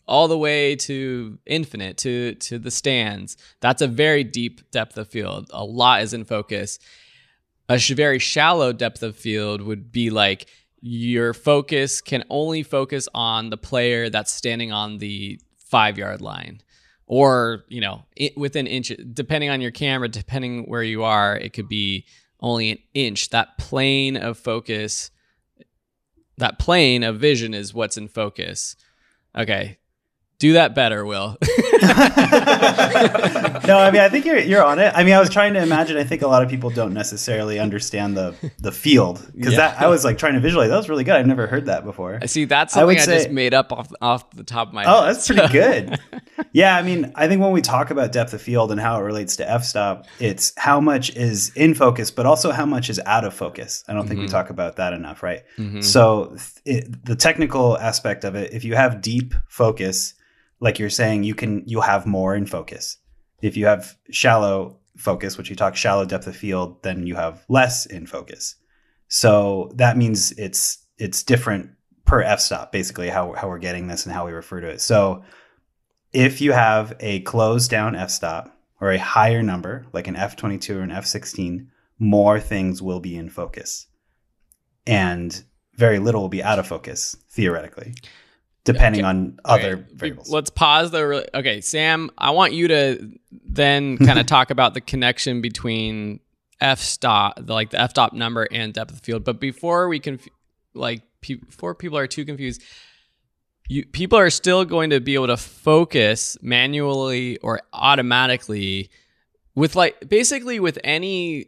all 0.07 0.27
the 0.27 0.37
way 0.37 0.75
to 0.75 1.37
infinite 1.45 1.97
to 1.99 2.35
to 2.35 2.59
the 2.59 2.71
stands. 2.71 3.37
That's 3.59 3.81
a 3.81 3.87
very 3.87 4.23
deep 4.23 4.71
depth 4.71 4.97
of 4.97 5.07
field. 5.07 5.49
A 5.51 5.63
lot 5.63 6.01
is 6.01 6.13
in 6.13 6.25
focus. 6.25 6.79
A 7.67 7.79
sh- 7.79 7.91
very 7.91 8.19
shallow 8.19 8.73
depth 8.73 9.01
of 9.01 9.15
field 9.15 9.61
would 9.61 9.91
be 9.91 10.09
like 10.09 10.47
your 10.81 11.33
focus 11.33 11.99
can 11.99 12.23
only 12.29 12.61
focus 12.61 13.07
on 13.15 13.49
the 13.49 13.57
player 13.57 14.09
that's 14.09 14.31
standing 14.31 14.71
on 14.71 14.99
the 14.99 15.39
5 15.57 15.97
yard 15.97 16.21
line 16.21 16.61
or 17.07 17.63
you 17.69 17.81
know 17.81 18.05
i 18.19 18.31
within 18.35 18.67
inch 18.67 18.91
depending 19.13 19.49
on 19.49 19.61
your 19.61 19.71
camera 19.71 20.07
depending 20.07 20.65
where 20.65 20.83
you 20.83 21.03
are 21.03 21.37
it 21.37 21.53
could 21.53 21.67
be 21.67 22.05
only 22.39 22.71
an 22.71 22.77
inch 22.93 23.29
that 23.29 23.57
plane 23.57 24.15
of 24.15 24.37
focus 24.37 25.09
that 26.37 26.59
plane 26.59 27.03
of 27.03 27.19
vision 27.19 27.53
is 27.53 27.73
what's 27.73 27.97
in 27.97 28.07
focus 28.07 28.75
okay 29.35 29.77
do 30.39 30.53
that 30.53 30.75
better 30.75 31.05
will 31.05 31.37
no, 33.67 33.77
I 33.77 33.89
mean 33.91 34.01
I 34.01 34.09
think 34.09 34.25
you're 34.25 34.37
you're 34.39 34.63
on 34.63 34.79
it. 34.79 34.91
I 34.95 35.03
mean 35.03 35.13
I 35.13 35.19
was 35.19 35.29
trying 35.29 35.53
to 35.53 35.61
imagine. 35.61 35.97
I 35.97 36.03
think 36.03 36.21
a 36.21 36.27
lot 36.27 36.43
of 36.43 36.49
people 36.49 36.69
don't 36.69 36.93
necessarily 36.93 37.59
understand 37.59 38.15
the 38.17 38.35
the 38.59 38.71
field 38.71 39.25
because 39.35 39.53
Yeah. 39.53 39.59
that 39.71 39.81
I 39.81 39.87
was 39.87 40.03
like 40.03 40.17
trying 40.17 40.33
to 40.33 40.39
visualize. 40.39 40.69
That 40.69 40.77
was 40.77 40.89
really 40.89 41.03
good. 41.03 41.15
I've 41.15 41.27
never 41.27 41.47
heard 41.47 41.65
that 41.67 41.83
before. 41.83 42.19
i 42.21 42.25
see 42.25 42.45
that's 42.45 42.75
I 42.75 42.81
something 42.81 42.97
i, 42.99 43.05
just 43.05 43.25
say- 43.25 43.31
made 43.31 43.53
up 43.53 43.71
off 43.71 43.91
off 44.01 44.29
the 44.31 44.43
top 44.43 44.69
of 44.69 44.73
my 44.73 44.83
Oh, 44.85 45.03
head 45.05 45.15
that's 45.15 45.27
pretty 45.27 45.47
good. 45.53 45.99
yeah, 46.51 46.75
I 46.77 46.81
mean, 46.81 47.11
I 47.15 47.27
think 47.27 47.41
when 47.41 47.51
we 47.51 47.61
talk 47.61 47.89
about 47.91 48.11
depth 48.11 48.33
of 48.33 48.41
field 48.41 48.71
and 48.71 48.79
how 48.79 48.99
it 48.99 49.03
relates 49.03 49.35
to 49.37 49.49
f-stop, 49.49 50.05
it's 50.19 50.51
how 50.57 50.79
much 50.81 51.15
is 51.15 51.51
in 51.55 51.73
focus, 51.73 52.11
but 52.11 52.25
also 52.25 52.51
how 52.51 52.65
much 52.65 52.89
is 52.89 52.99
out 53.05 53.23
of 53.25 53.33
focus. 53.33 53.83
I 53.87 53.93
don't 53.93 54.07
think 54.07 54.19
we 54.19 54.27
Mhm. 54.27 54.31
talk 54.31 54.49
about 54.49 54.75
that 54.77 54.93
enough, 54.93 55.23
right? 55.23 55.43
Mhm. 55.57 55.83
So 55.83 56.35
it, 56.65 57.05
the 57.05 57.15
technical 57.15 57.77
aspect 57.77 58.23
of 58.23 58.35
it, 58.35 58.53
if 58.53 58.63
you 58.63 58.75
have 58.75 59.01
deep 59.01 59.33
focus, 59.47 60.13
like 60.59 60.79
you're 60.79 60.89
saying, 60.89 61.23
you 61.23 61.35
can 61.35 61.63
you'll 61.65 61.81
have 61.81 62.05
more 62.05 62.35
in 62.35 62.45
focus. 62.45 62.97
If 63.41 63.57
you 63.57 63.65
have 63.65 63.97
shallow 64.11 64.79
focus, 64.97 65.37
which 65.37 65.49
you 65.49 65.55
talk 65.55 65.75
shallow 65.75 66.05
depth 66.05 66.27
of 66.27 66.35
field, 66.35 66.81
then 66.83 67.05
you 67.05 67.15
have 67.15 67.43
less 67.49 67.85
in 67.85 68.07
focus. 68.07 68.55
So 69.07 69.71
that 69.75 69.97
means 69.97 70.31
it's 70.33 70.85
it's 70.97 71.23
different 71.23 71.71
per 72.05 72.21
f-stop, 72.21 72.71
basically 72.71 73.09
how 73.09 73.33
how 73.33 73.47
we're 73.47 73.59
getting 73.59 73.87
this 73.87 74.05
and 74.05 74.13
how 74.13 74.25
we 74.25 74.31
refer 74.31 74.61
to 74.61 74.69
it. 74.69 74.81
So 74.81 75.23
if 76.13 76.39
you 76.39 76.53
have 76.53 76.95
a 76.99 77.19
closed 77.21 77.69
down 77.69 77.95
f-stop 77.95 78.57
or 78.79 78.91
a 78.91 78.99
higher 78.99 79.43
number, 79.43 79.85
like 79.91 80.07
an 80.07 80.15
f22 80.15 80.75
or 80.75 80.81
an 80.81 80.89
f16, 80.89 81.67
more 81.99 82.39
things 82.39 82.81
will 82.81 82.99
be 82.99 83.17
in 83.17 83.29
focus. 83.29 83.87
And 84.87 85.43
very 85.75 85.99
little 85.99 86.21
will 86.21 86.29
be 86.29 86.43
out 86.43 86.59
of 86.59 86.67
focus 86.67 87.15
theoretically 87.29 87.95
depending 88.65 89.01
Okay. 89.01 89.07
on 89.09 89.39
other 89.45 89.73
Okay, 89.73 89.83
variables 89.93 90.29
Let's 90.29 90.49
pause 90.49 90.91
though. 90.91 91.03
really- 91.03 91.27
Okay, 91.33 91.61
Sam, 91.61 92.09
I 92.17 92.31
want 92.31 92.53
you 92.53 92.67
to 92.67 93.11
then 93.31 93.97
kind 93.97 94.19
of 94.19 94.25
talk 94.35 94.49
about 94.51 94.73
the 94.73 94.81
connection 94.81 95.41
between 95.41 96.19
f 96.59 96.79
stop, 96.79 97.39
like 97.47 97.69
the 97.71 97.79
f 97.79 97.91
stop 97.91 98.11
number 98.13 98.47
and 98.51 98.73
depth 98.73 98.91
of 98.93 98.99
field. 99.01 99.23
But 99.23 99.39
before 99.39 99.87
we 99.87 99.99
can, 99.99 100.19
like, 100.73 101.01
pe- 101.21 101.35
before 101.35 101.75
people 101.75 101.97
are 101.97 102.07
too 102.07 102.25
confused, 102.25 102.61
you 103.67 103.85
people 103.85 104.17
are 104.19 104.29
still 104.29 104.63
going 104.65 104.89
to 104.91 104.99
be 104.99 105.15
able 105.15 105.27
to 105.27 105.37
focus 105.37 106.37
manually 106.41 107.37
or 107.39 107.61
automatically 107.73 108.89
with 109.55 109.75
like 109.75 110.07
basically 110.07 110.59
with 110.59 110.77
any 110.83 111.47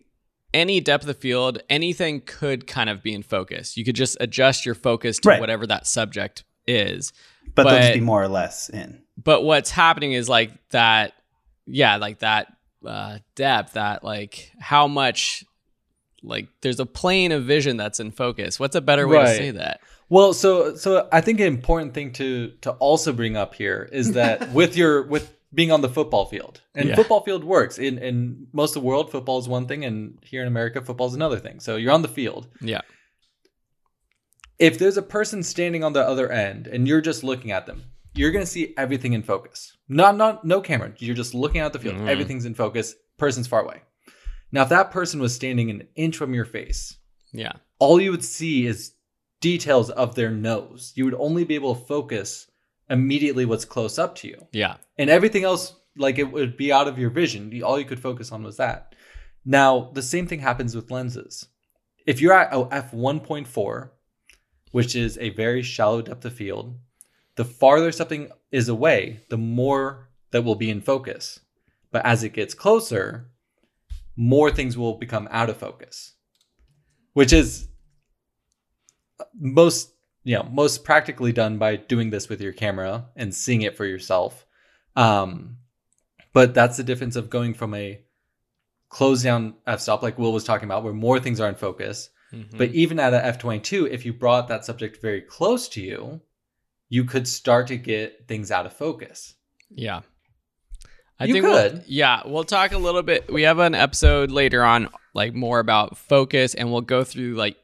any 0.54 0.80
depth 0.80 1.08
of 1.08 1.18
field, 1.18 1.62
anything 1.70 2.22
could 2.22 2.66
kind 2.68 2.90
of 2.90 3.04
be 3.04 3.14
in 3.14 3.22
focus. 3.22 3.78
You 3.78 3.84
could 3.86 3.96
just 3.96 4.18
adjust 4.20 4.66
your 4.66 4.76
focus 4.76 5.20
to 5.20 5.30
Right. 5.30 5.40
whatever 5.40 5.68
that 5.68 5.86
subject 5.86 6.44
is. 6.68 7.14
but, 7.56 7.64
they'll 7.64 7.80
just 7.80 7.94
be 7.94 8.00
more 8.02 8.22
or 8.22 8.28
less 8.28 8.70
in. 8.70 9.02
But 9.22 9.44
what's 9.44 9.72
happening 9.72 10.14
is 10.14 10.30
like 10.30 10.52
that, 10.70 11.14
yeah, 11.66 11.98
like 11.98 12.20
that 12.20 12.54
uh, 12.86 13.20
depth, 13.36 13.74
that 13.74 14.04
like 14.04 14.52
how 14.60 14.88
much, 14.88 15.44
like 16.22 16.48
there's 16.62 16.80
a 16.80 16.86
plane 16.86 17.32
of 17.32 17.46
vision 17.46 17.78
that's 17.78 18.00
in 18.00 18.12
focus. 18.12 18.60
What's 18.60 18.76
a 18.76 18.82
better 18.82 19.08
way 19.08 19.20
to 19.20 19.28
say 19.28 19.52
that? 19.52 19.82
Well, 20.10 20.34
so 20.34 20.76
so 20.76 21.08
I 21.12 21.22
think 21.22 21.40
an 21.40 21.48
important 21.48 21.94
thing 21.94 22.14
to 22.14 22.52
to 22.62 22.72
also 22.72 23.12
bring 23.12 23.36
up 23.36 23.56
here 23.56 23.90
is 23.92 24.14
that 24.14 24.52
with 24.54 24.78
your 24.78 25.04
with 25.04 25.34
being 25.54 25.72
on 25.72 25.82
the 25.82 25.90
football 25.90 26.26
field 26.26 26.62
and 26.76 26.90
Yeah. 26.90 26.96
football 26.96 27.22
field 27.22 27.44
works 27.44 27.78
in 27.78 27.98
in 27.98 28.48
most 28.54 28.76
of 28.76 28.82
the 28.82 28.88
world 28.88 29.12
football 29.12 29.40
is 29.40 29.48
one 29.48 29.66
thing 29.66 29.86
and 29.86 30.18
here 30.22 30.42
in 30.42 30.48
America 30.48 30.82
football 30.82 31.08
is 31.08 31.14
another 31.14 31.40
thing. 31.40 31.60
So 31.60 31.76
you're 31.78 31.94
on 31.94 32.02
the 32.02 32.08
field. 32.08 32.48
Yeah. 32.62 32.82
If 34.60 34.80
there's 34.80 34.98
a 34.98 35.02
person 35.04 35.44
standing 35.44 35.84
on 35.84 35.94
the 35.94 36.02
other 36.06 36.32
end 36.32 36.68
and 36.68 36.88
you're 36.88 37.02
just 37.02 37.24
looking 37.24 37.52
at 37.52 37.66
them, 37.66 37.84
you're 38.16 38.32
going 38.32 38.44
to 38.46 38.50
see 38.52 38.74
everything 38.78 39.14
in 39.14 39.22
focus. 39.24 39.78
Not 39.88 40.18
not 40.18 40.44
no 40.44 40.62
camera. 40.62 40.94
You're 40.98 41.16
just 41.16 41.34
looking 41.36 41.62
out 41.62 41.74
the 41.74 41.80
field. 41.80 41.96
Mhm. 41.96 42.08
Everything's 42.08 42.46
in 42.46 42.56
focus. 42.56 42.96
Person's 43.18 43.48
far 43.48 43.62
away. 43.64 43.82
Now 44.52 44.64
if 44.64 44.70
that 44.70 44.92
person 44.92 45.20
was 45.20 45.36
standing 45.36 45.70
an 45.70 45.88
inch 45.96 46.18
from 46.18 46.34
your 46.34 46.46
face, 46.46 46.98
Yeah. 47.34 47.54
all 47.80 48.02
you 48.02 48.12
would 48.12 48.24
see 48.24 48.66
is 48.66 48.94
details 49.42 49.90
of 49.92 50.16
their 50.16 50.32
nose. 50.32 50.94
You 50.96 51.06
would 51.06 51.14
only 51.14 51.44
be 51.44 51.56
able 51.56 51.76
to 51.76 51.86
focus 51.86 52.50
immediately 52.90 53.46
what's 53.46 53.66
close 53.66 54.00
up 54.00 54.16
to 54.16 54.28
you. 54.28 54.48
Yeah. 54.52 54.78
And 54.98 55.10
everything 55.10 55.44
else, 55.44 55.76
like 55.98 56.18
it 56.18 56.32
would 56.32 56.58
be 56.58 56.72
out 56.72 56.88
of 56.88 56.98
your 56.98 57.10
vision. 57.12 57.62
All 57.62 57.78
you 57.78 57.86
could 57.86 58.00
focus 58.00 58.32
on 58.32 58.42
was 58.44 58.58
that. 58.58 58.96
Now, 59.46 59.92
the 59.94 60.02
same 60.02 60.26
thing 60.28 60.40
happens 60.40 60.76
with 60.76 60.90
lenses. 60.90 61.46
If 62.08 62.20
you're 62.22 62.34
at 62.34 62.54
oh, 62.54 62.66
f1.4, 62.72 63.90
which 64.72 64.96
is 64.96 65.18
a 65.18 65.30
very 65.30 65.62
shallow 65.62 66.02
depth 66.02 66.26
of 66.26 66.34
field, 66.34 66.78
the 67.36 67.46
farther 67.46 67.92
something 67.92 68.30
is 68.52 68.70
away, 68.70 69.22
the 69.30 69.38
more 69.38 70.10
that 70.32 70.44
will 70.44 70.56
be 70.56 70.70
in 70.70 70.82
focus. 70.82 71.40
But 71.92 72.06
as 72.06 72.24
it 72.24 72.34
gets 72.34 72.54
closer, 72.54 73.30
more 74.16 74.52
things 74.52 74.78
will 74.78 74.96
become 74.96 75.28
out 75.32 75.50
of 75.50 75.58
focus, 75.58 76.14
which 77.14 77.32
is 77.32 77.68
most 79.34 79.94
you 80.24 80.36
know 80.36 80.44
most 80.44 80.84
practically 80.84 81.32
done 81.32 81.58
by 81.58 81.76
doing 81.76 82.10
this 82.10 82.28
with 82.28 82.42
your 82.42 82.54
camera 82.54 83.06
and 83.16 83.34
seeing 83.34 83.62
it 83.62 83.78
for 83.78 83.86
yourself. 83.86 84.46
Um, 84.96 85.58
but 86.34 86.54
that's 86.54 86.78
the 86.78 86.84
difference 86.84 87.16
of 87.16 87.30
going 87.30 87.54
from 87.54 87.74
a 87.74 88.02
close 88.90 89.24
down 89.24 89.56
f 89.66 89.80
stop 89.80 90.02
like 90.02 90.18
Will 90.18 90.34
was 90.34 90.44
talking 90.44 90.66
about, 90.66 90.84
where 90.84 90.94
more 90.94 91.20
things 91.20 91.40
are 91.40 91.50
in 91.50 91.56
focus. 91.56 92.10
Mhm. 92.34 92.58
But 92.58 92.72
even 92.72 93.00
at 93.00 93.14
a 93.14 93.26
f 93.26 93.38
twenty 93.40 93.60
two, 93.62 93.86
if 93.88 94.06
you 94.06 94.14
brought 94.14 94.48
that 94.50 94.66
subject 94.66 95.02
very 95.02 95.22
close 95.22 95.68
to 95.70 95.82
you, 95.82 96.22
you 96.90 97.04
could 97.06 97.28
start 97.28 97.68
to 97.68 97.78
get 97.78 98.28
things 98.28 98.52
out 98.52 98.66
of 98.66 98.74
focus. 98.74 99.36
Yeah. 99.70 100.02
I 101.20 101.26
You 101.26 101.34
think 101.34 101.46
we'll- 101.46 101.82
yeah, 101.88 102.22
we'll 102.26 102.44
talk 102.44 102.72
a 102.74 102.78
little 102.78 103.02
bit. 103.02 103.32
We 103.32 103.42
have 103.44 103.60
an 103.60 103.74
episode 103.76 104.30
later 104.32 104.64
on, 104.64 104.90
like 105.14 105.34
more 105.34 105.60
about 105.60 105.98
focus, 105.98 106.54
and 106.54 106.72
we'll 106.72 106.82
go 106.82 107.04
through 107.04 107.36
like 107.36 107.58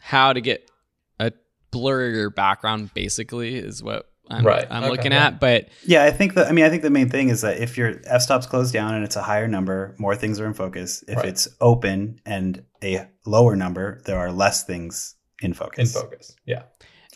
how 0.00 0.32
to 0.34 0.40
get 0.40 0.70
a 1.18 1.32
blurrier 1.72 2.34
background. 2.34 2.92
Basically, 2.94 3.54
is 3.56 3.82
what 3.82 4.10
I'm, 4.30 4.44
Right. 4.46 4.66
I'm 4.70 4.84
Okay, 4.84 4.90
looking 4.90 5.12
yeah. 5.12 5.26
at. 5.26 5.40
But 5.40 5.68
Yeah, 5.86 6.04
I 6.04 6.10
think 6.10 6.34
that 6.34 6.46
I 6.48 6.52
mean 6.52 6.64
I 6.64 6.70
think 6.70 6.82
the 6.82 6.90
main 6.90 7.08
thing 7.10 7.28
is 7.28 7.42
that 7.42 7.58
if 7.58 7.76
your 7.76 8.00
f 8.06 8.22
stop's 8.22 8.46
closed 8.46 8.72
down 8.72 8.94
and 8.94 9.04
it's 9.04 9.16
a 9.16 9.22
higher 9.22 9.46
number, 9.48 9.94
more 9.98 10.16
things 10.16 10.40
are 10.40 10.46
in 10.46 10.54
focus. 10.54 11.04
If 11.08 11.16
Right. 11.18 11.26
it's 11.26 11.46
open 11.60 12.20
and 12.24 12.64
a 12.82 13.06
lower 13.26 13.54
number, 13.56 14.00
there 14.06 14.18
are 14.18 14.32
less 14.32 14.64
things 14.64 15.14
in 15.42 15.52
focus. 15.54 15.94
In 15.94 16.00
focus. 16.02 16.34
Yeah. 16.46 16.62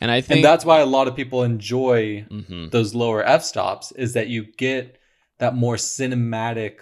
and 0.00 0.10
I 0.12 0.20
think 0.20 0.36
And 0.38 0.44
that's 0.44 0.64
why 0.64 0.78
a 0.80 0.86
lot 0.86 1.08
of 1.08 1.16
people 1.16 1.42
enjoy 1.42 2.24
Mhm. 2.30 2.70
those 2.70 2.94
lower 2.94 3.24
f 3.24 3.42
stops 3.42 3.90
is 3.92 4.12
that 4.12 4.28
you 4.28 4.44
get 4.56 4.96
that 5.38 5.54
more 5.56 5.76
cinematic 5.76 6.74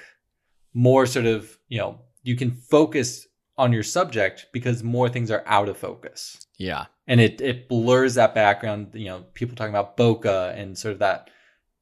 more 0.75 1.07
sort 1.07 1.27
of 1.27 1.57
you 1.69 1.79
know 1.79 2.01
you 2.23 2.37
can 2.37 2.51
focus 2.51 3.27
on 3.59 3.73
your 3.73 3.83
subject 3.83 4.47
because 4.53 4.83
more 4.83 5.09
things 5.09 5.31
are 5.31 5.43
out 5.47 5.69
of 5.69 5.79
focus. 5.79 6.47
Yeah, 6.59 6.87
and 7.07 7.21
it 7.21 7.41
it 7.41 7.69
blurs 7.69 8.15
that 8.15 8.35
background 8.35 8.91
you 8.95 9.07
know 9.07 9.25
people 9.35 9.57
talking 9.57 9.75
about 9.75 9.97
bokeh 9.97 10.59
and 10.59 10.77
sort 10.77 10.93
of 10.93 10.99
that 11.01 11.31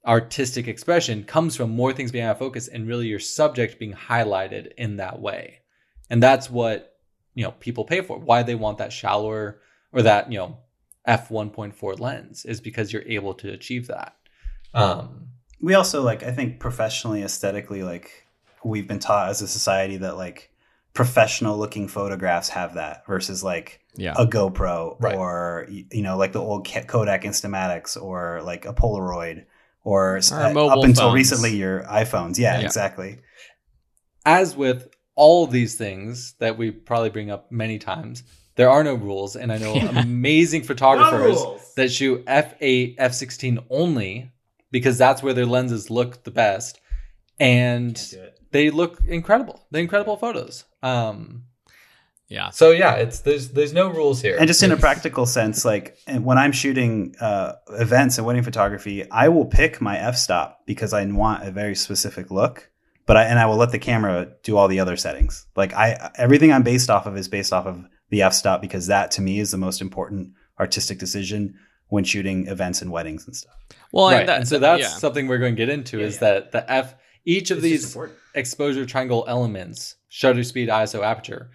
artistic 0.06 0.68
expression 0.68 1.24
comes 1.24 1.56
from 1.56 1.70
more 1.70 1.92
things 1.92 2.12
being 2.12 2.24
out 2.24 2.32
of 2.32 2.38
focus 2.38 2.68
and 2.68 2.86
really 2.86 3.06
your 3.06 3.18
subject 3.18 3.78
being 3.78 3.94
highlighted 3.94 4.72
in 4.76 4.96
that 4.96 5.18
way. 5.20 5.60
And 6.10 6.22
that's 6.22 6.50
what 6.50 6.96
you 7.34 7.44
know 7.44 7.52
people 7.52 7.84
pay 7.84 8.02
for. 8.02 8.18
Why 8.18 8.42
they 8.42 8.54
want 8.54 8.78
that 8.78 8.92
shallower 8.92 9.60
or 9.92 10.02
that 10.02 10.30
you 10.30 10.38
know 10.38 10.58
f1.4 11.08 12.00
lens 12.00 12.44
is 12.44 12.60
because 12.60 12.92
you're 12.92 13.02
able 13.02 13.34
to 13.34 13.50
achieve 13.50 13.88
that. 13.88 14.16
Um 14.72 15.28
We 15.60 15.74
also 15.74 16.02
like 16.02 16.22
I 16.22 16.32
think 16.32 16.60
professionally, 16.60 17.22
aesthetically, 17.22 17.82
like 17.82 18.26
we've 18.64 18.88
been 18.88 18.98
taught 18.98 19.28
as 19.30 19.42
a 19.42 19.48
society 19.48 19.98
that 19.98 20.16
like 20.16 20.50
professional 20.94 21.58
looking 21.58 21.88
photographs 21.88 22.48
have 22.50 22.74
that 22.74 23.04
versus 23.06 23.42
like 23.44 23.80
yeah, 23.96 24.14
a 24.16 24.26
GoPro 24.26 24.96
Right. 25.00 25.14
or 25.16 25.66
you 25.68 26.02
know 26.02 26.16
like 26.16 26.32
the 26.32 26.40
old 26.40 26.66
Kodak 26.86 27.22
Instamatics 27.24 28.00
or 28.00 28.40
like 28.42 28.64
a 28.64 28.72
Polaroid 28.72 29.44
or, 29.82 30.16
s- 30.18 30.32
Or 30.32 30.40
uh, 30.40 30.66
up 30.68 30.84
until 30.84 31.08
phones. 31.08 31.14
recently 31.14 31.56
your 31.56 31.82
iPhones. 31.82 32.38
Yeah, 32.38 32.58
Yeah. 32.60 32.64
exactly. 32.64 33.18
as 34.24 34.56
with 34.56 34.88
all 35.16 35.46
these 35.46 35.74
things 35.76 36.34
that 36.38 36.56
we 36.58 36.70
probably 36.70 37.10
bring 37.10 37.30
up 37.30 37.52
many 37.52 37.78
times, 37.78 38.22
there 38.56 38.70
are 38.70 38.82
no 38.82 38.94
rules. 38.94 39.36
And 39.36 39.52
I 39.52 39.58
know 39.58 39.74
amazing 39.96 40.62
photographers 40.62 41.38
that 41.76 41.92
shoot 41.92 42.24
f8, 42.26 42.96
f16 42.96 43.64
only 43.70 44.30
because 44.70 44.96
that's 44.98 45.22
where 45.22 45.34
their 45.34 45.46
lenses 45.46 45.90
look 45.90 46.24
the 46.24 46.30
best. 46.30 46.80
And 47.38 47.96
they 48.54 48.70
look 48.70 49.00
incredible. 49.08 49.66
They're 49.72 49.82
incredible 49.82 50.16
photos. 50.16 50.64
Um, 50.80 51.42
yeah, 52.28 52.50
so 52.50 52.70
yeah, 52.70 52.94
it's 52.94 53.18
there's 53.20 53.48
there's 53.48 53.72
no 53.72 53.88
rules 53.88 54.22
here. 54.22 54.36
And 54.38 54.46
just 54.46 54.62
in 54.62 54.70
a 54.70 54.76
practical 54.76 55.26
sense, 55.26 55.64
like 55.64 55.98
when 56.20 56.38
I'm 56.38 56.52
shooting 56.52 57.16
uh, 57.20 57.54
events 57.70 58.16
and 58.16 58.26
wedding 58.26 58.44
photography, 58.44 59.10
I 59.10 59.28
will 59.28 59.44
pick 59.44 59.80
my 59.80 59.98
f 59.98 60.16
stop 60.16 60.60
because 60.66 60.92
I 60.92 61.04
want 61.04 61.42
a 61.42 61.50
very 61.50 61.74
specific 61.74 62.30
look. 62.30 62.70
But 63.06 63.16
I 63.16 63.24
and 63.24 63.40
I 63.40 63.46
will 63.46 63.56
let 63.56 63.72
the 63.72 63.78
camera 63.80 64.28
do 64.44 64.56
all 64.56 64.68
the 64.68 64.78
other 64.78 64.96
settings. 64.96 65.46
Like 65.56 65.74
I 65.74 66.12
everything 66.14 66.52
I'm 66.52 66.62
based 66.62 66.88
off 66.88 67.06
of 67.06 67.16
is 67.16 67.26
based 67.26 67.52
off 67.52 67.66
of 67.66 67.84
the 68.10 68.22
f 68.22 68.34
stop 68.34 68.62
because 68.62 68.86
that 68.86 69.10
to 69.12 69.20
me 69.20 69.40
is 69.40 69.50
the 69.50 69.58
most 69.58 69.80
important 69.80 70.30
artistic 70.60 71.00
decision 71.00 71.58
when 71.88 72.04
shooting 72.04 72.46
events 72.46 72.82
and 72.82 72.92
weddings 72.92 73.26
and 73.26 73.34
stuff. 73.34 73.54
Well, 73.90 74.10
right. 74.10 74.20
and, 74.20 74.28
that, 74.28 74.36
and 74.38 74.48
so 74.48 74.60
that's 74.60 74.82
yeah. 74.82 74.88
something 74.88 75.26
we're 75.26 75.38
going 75.38 75.56
to 75.56 75.60
get 75.60 75.68
into 75.68 75.98
Yeah, 75.98 76.06
is 76.06 76.14
yeah. 76.14 76.20
that 76.20 76.52
the 76.52 76.70
f 76.70 76.94
each 77.24 77.50
of 77.50 77.62
these 77.62 77.96
exposure 78.34 78.84
triangle 78.86 79.24
elements, 79.28 79.96
shutter 80.08 80.44
speed, 80.44 80.68
ISO, 80.68 81.02
aperture, 81.02 81.50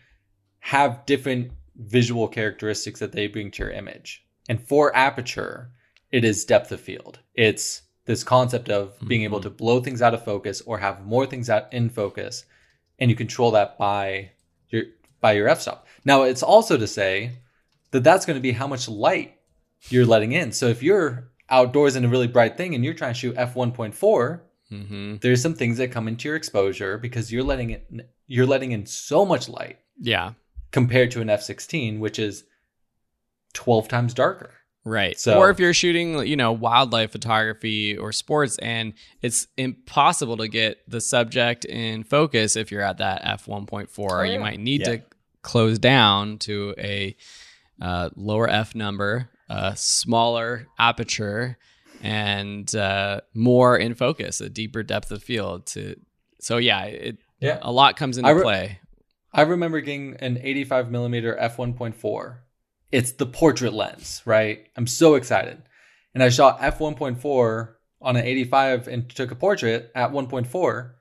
have 0.60 1.06
different 1.06 1.52
visual 1.76 2.28
characteristics 2.28 3.00
that 3.00 3.12
they 3.12 3.28
bring 3.28 3.52
to 3.52 3.64
your 3.64 3.72
image. 3.72 4.26
And 4.50 4.62
for 4.62 4.96
aperture, 4.96 5.72
it 6.12 6.24
is 6.24 6.44
depth 6.46 6.72
of 6.72 6.82
field. 6.82 7.20
It's 7.36 7.84
this 8.06 8.24
concept 8.24 8.70
of 8.70 8.98
being 9.08 9.24
able 9.24 9.40
Mhm. 9.40 9.44
to 9.44 9.50
blow 9.52 9.80
things 9.80 10.02
out 10.02 10.14
of 10.16 10.26
focus 10.26 10.62
or 10.62 10.80
have 10.80 11.06
more 11.06 11.26
things 11.28 11.50
out 11.50 11.72
in 11.72 11.90
focus, 11.90 12.46
and 12.98 13.10
you 13.10 13.16
control 13.16 13.52
that 13.52 13.78
by 13.78 14.32
your 14.70 14.86
by 15.22 15.34
your 15.34 15.50
f-stop. 15.50 15.86
Now, 16.06 16.24
it's 16.24 16.42
also 16.42 16.78
to 16.78 16.88
say 16.88 17.34
that 17.92 18.06
that's 18.06 18.26
going 18.26 18.38
to 18.38 18.42
be 18.42 18.54
how 18.54 18.68
much 18.68 18.88
light 18.88 19.38
you're 19.90 20.06
letting 20.06 20.32
in. 20.32 20.54
So 20.54 20.68
if 20.68 20.82
you're 20.82 21.30
outdoors 21.50 21.98
in 21.98 22.06
a 22.06 22.08
really 22.08 22.28
bright 22.28 22.56
thing 22.56 22.74
and 22.74 22.86
you're 22.86 22.94
trying 22.94 23.14
to 23.14 23.20
shoot 23.20 23.36
f1.4, 23.36 24.42
Mhm. 24.72 25.22
there's 25.22 25.42
some 25.42 25.56
things 25.56 25.78
that 25.80 25.92
come 25.92 26.08
into 26.08 26.28
your 26.28 26.36
exposure 26.36 26.98
because 26.98 27.32
you're 27.32 27.44
letting 27.44 27.72
it 27.72 27.90
you're 28.28 28.46
letting 28.46 28.72
in 28.72 28.86
so 28.86 29.26
much 29.26 29.50
light 29.50 29.80
yeah, 30.00 30.34
compared 30.72 31.10
to 31.12 31.22
an 31.22 31.28
f16 31.28 32.00
which 32.00 32.20
is 32.20 32.44
12 33.54 33.88
times 33.88 34.14
darker 34.14 34.52
Right. 34.86 35.20
So- 35.20 35.38
or 35.38 35.50
if 35.50 35.60
you're 35.60 35.74
shooting, 35.74 36.26
you 36.26 36.38
know, 36.38 36.54
wildlife 36.54 37.12
photography 37.12 37.98
or 37.98 38.12
sports 38.14 38.58
and 38.60 38.94
it's 39.22 39.48
impossible 39.58 40.38
to 40.38 40.48
get 40.48 40.80
the 40.88 41.02
subject 41.02 41.66
in 41.66 42.04
focus 42.06 42.56
if 42.56 42.72
you're 42.72 42.82
at 42.82 42.98
that 43.00 43.22
f1.4, 43.24 44.20
Oh, 44.20 44.24
you 44.24 44.40
might 44.40 44.60
need 44.60 44.82
Yeah. 44.82 44.96
to 44.98 45.02
close 45.42 45.80
down 45.80 46.38
to 46.40 46.74
a 46.78 47.16
uh, 47.82 48.10
lower 48.16 48.50
f 48.50 48.74
number, 48.74 49.30
a 49.50 49.76
smaller 49.76 50.68
aperture 50.80 51.58
and 52.02 52.74
uh, 52.76 53.22
more 53.34 53.78
in 53.78 53.94
focus, 53.96 54.42
a 54.42 54.50
deeper 54.50 54.84
depth 54.84 55.12
of 55.12 55.24
field 55.24 55.66
to 55.68 55.96
so 56.40 56.58
yeah, 56.58 56.84
it 56.86 57.18
yeah. 57.40 57.60
a 57.62 57.72
lot 57.72 57.98
comes 57.98 58.18
into 58.18 58.30
I 58.30 58.34
re- 58.34 58.42
play. 58.42 58.80
i 59.34 59.42
remember 59.42 59.82
getting 59.82 60.16
an 60.18 60.40
85 60.42 60.92
millimeter 60.92 61.38
f1.4 61.40 62.38
it's 62.92 63.12
the 63.14 63.26
portrait 63.26 63.74
lens 63.74 64.22
right? 64.26 64.68
I'm 64.76 64.88
so 64.88 65.16
excited. 65.16 65.62
And 66.14 66.24
i 66.24 66.30
shot 66.30 66.60
f1.4 66.60 67.70
on 68.02 68.16
an 68.16 68.26
85 68.26 68.88
and 68.88 69.10
took 69.10 69.32
a 69.32 69.36
portrait 69.36 69.92
at 69.94 70.12
1.4 70.12 70.92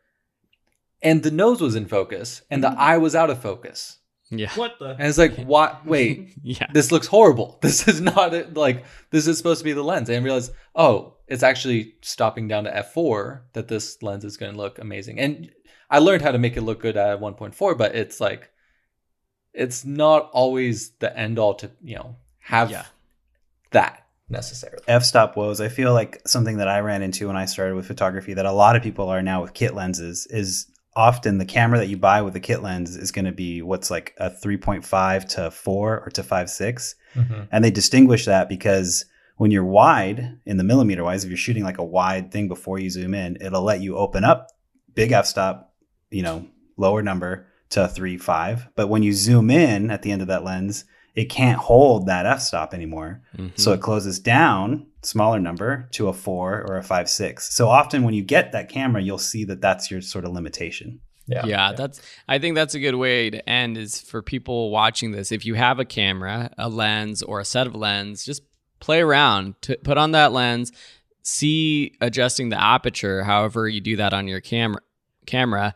and 1.02 1.23
the 1.23 1.31
nose 1.31 1.61
was 1.61 1.76
in 1.76 1.87
focus 1.87 2.43
and 2.50 2.62
the 2.62 2.71
eye 2.71 2.99
was 2.99 3.14
out 3.14 3.31
of 3.31 3.40
focus. 3.40 3.99
Yeah. 4.30 4.50
What 4.56 4.78
the? 4.78 4.90
And 4.90 5.02
it's 5.08 5.18
like, 5.18 5.37
what? 5.47 5.87
Wait, 5.87 6.35
Yeah. 6.42 6.66
this 6.73 6.92
looks 6.92 7.06
horrible. 7.06 7.58
This 7.62 7.88
is 7.88 8.00
not 8.00 8.35
it. 8.35 8.54
like 8.54 8.85
this 9.11 9.26
is 9.26 9.38
supposed 9.38 9.61
to 9.61 9.64
be 9.64 9.73
the 9.73 9.82
lens. 9.85 10.08
And 10.08 10.18
I 10.18 10.23
realized, 10.23 10.52
oh, 10.75 11.14
it's 11.26 11.42
actually 11.42 11.94
stopping 12.02 12.49
down 12.49 12.64
to 12.64 12.70
f4 12.70 13.40
that 13.54 13.68
this 13.68 14.02
lens 14.02 14.25
is 14.25 14.37
going 14.37 14.52
to 14.52 14.58
look 14.58 14.78
amazing. 14.78 15.18
And 15.18 15.50
I 15.90 15.99
learned 16.00 16.23
how 16.23 16.32
to 16.32 16.38
make 16.38 16.56
it 16.56 16.62
look 16.62 16.80
good 16.80 16.97
at 16.97 17.20
1.4, 17.20 17.76
but 17.78 17.94
it's 17.94 18.20
like 18.20 18.50
it's 19.54 19.85
not 19.85 20.28
always 20.32 20.90
the 20.99 21.16
end 21.18 21.38
all 21.38 21.54
to 21.54 21.70
you 21.82 21.97
know 21.97 22.16
have 22.40 22.70
Yeah. 22.70 22.85
that 23.73 24.04
necessarily. 24.28 24.85
f-stop 24.87 25.37
woes 25.38 25.58
i 25.58 25.68
feel 25.68 25.94
like 25.94 26.20
something 26.26 26.58
that 26.58 26.68
i 26.68 26.80
ran 26.80 27.00
into 27.00 27.26
when 27.28 27.37
i 27.37 27.47
started 27.47 27.75
with 27.75 27.87
photography 27.87 28.35
that 28.35 28.44
a 28.44 28.52
lot 28.52 28.76
of 28.76 28.82
people 28.82 29.08
are 29.08 29.23
now 29.23 29.40
with 29.40 29.54
kit 29.54 29.75
lenses 29.75 30.26
is 30.30 30.66
often 30.99 31.38
the 31.38 31.45
camera 31.47 31.78
that 31.78 31.87
you 31.87 31.97
buy 31.97 32.21
with 32.23 32.35
a 32.35 32.40
kit 32.40 32.61
lens 32.61 32.97
is 32.97 33.12
going 33.12 33.25
to 33.25 33.33
be 33.33 33.62
what's 33.62 33.88
like 33.90 34.14
a 34.19 34.28
3.5 34.28 35.28
to 35.28 35.50
4 35.50 36.00
or 36.00 36.11
to 36.11 36.23
5.6 36.23 36.95
and 37.52 37.64
they 37.64 37.71
distinguish 37.71 38.25
that 38.26 38.49
because 38.49 39.05
when 39.37 39.50
you're 39.52 39.64
wide 39.64 40.38
in 40.45 40.57
the 40.57 40.64
millimeter 40.64 41.05
wise 41.05 41.23
if 41.25 41.31
you're 41.31 41.37
shooting 41.47 41.62
like 41.64 41.78
a 41.78 41.85
wide 41.85 42.33
thing 42.33 42.49
before 42.49 42.78
you 42.81 42.90
zoom 42.90 43.14
in 43.14 43.37
it'll 43.40 43.62
let 43.62 43.81
you 43.81 43.97
open 43.97 44.25
up 44.25 44.49
big 44.95 45.12
f-stop 45.12 45.73
you 46.11 46.23
know 46.23 46.45
lower 46.76 47.02
number 47.02 47.47
to 47.71 47.85
a 47.85 47.88
3 47.88 48.17
5 48.19 48.69
but 48.75 48.88
when 48.88 49.05
you 49.05 49.12
zoom 49.12 49.50
in 49.50 49.90
at 49.93 50.02
the 50.02 50.11
end 50.11 50.23
of 50.23 50.28
that 50.28 50.43
lens 50.43 50.85
it 51.14 51.26
can't 51.31 51.59
hold 51.59 52.07
that 52.07 52.26
f-stop 52.26 52.73
anymore. 52.75 53.23
Mhm. 53.37 53.52
so 53.59 53.73
it 53.73 53.81
closes 53.81 54.21
down, 54.21 54.87
smaller 55.02 55.38
number, 55.38 55.88
to 55.93 56.09
a 56.09 56.12
four 56.12 56.64
or 56.69 56.76
a 56.76 56.83
five, 56.83 57.09
six. 57.09 57.55
So 57.55 57.69
often 57.69 58.02
when 58.02 58.14
you 58.14 58.23
get 58.23 58.52
that 58.52 58.69
camera, 58.69 59.02
you'll 59.02 59.19
see 59.19 59.45
that 59.45 59.61
that's 59.61 59.90
your 59.90 60.00
sort 60.00 60.25
of 60.25 60.33
limitation. 60.33 61.00
yeah, 61.26 61.47
Yeah. 61.47 61.73
that's 61.73 62.00
I 62.26 62.38
think 62.38 62.55
that's 62.55 62.75
a 62.75 62.81
good 62.81 62.95
way 62.97 63.31
to 63.31 63.49
end 63.49 63.76
is 63.76 64.00
for 64.00 64.23
people 64.23 64.71
watching 64.71 65.12
this. 65.12 65.31
If 65.31 65.45
you 65.47 65.55
have 65.55 65.78
a 65.78 65.85
camera, 65.85 66.50
a 66.59 66.69
lens 66.69 67.23
or 67.23 67.38
a 67.40 67.45
set 67.45 67.67
of 67.67 67.75
lens, 67.75 68.25
just 68.25 68.43
play 68.81 69.00
around, 69.00 69.55
to 69.62 69.76
put 69.85 69.99
on 69.99 70.12
that 70.12 70.33
lens, 70.33 70.73
see 71.23 71.93
adjusting 72.00 72.49
the 72.49 72.61
aperture, 72.61 73.25
however 73.25 73.69
you 73.69 73.81
do 73.81 73.97
that 73.97 74.12
on 74.14 74.26
your 74.26 74.40
camera 74.40 74.81
camera, 75.26 75.75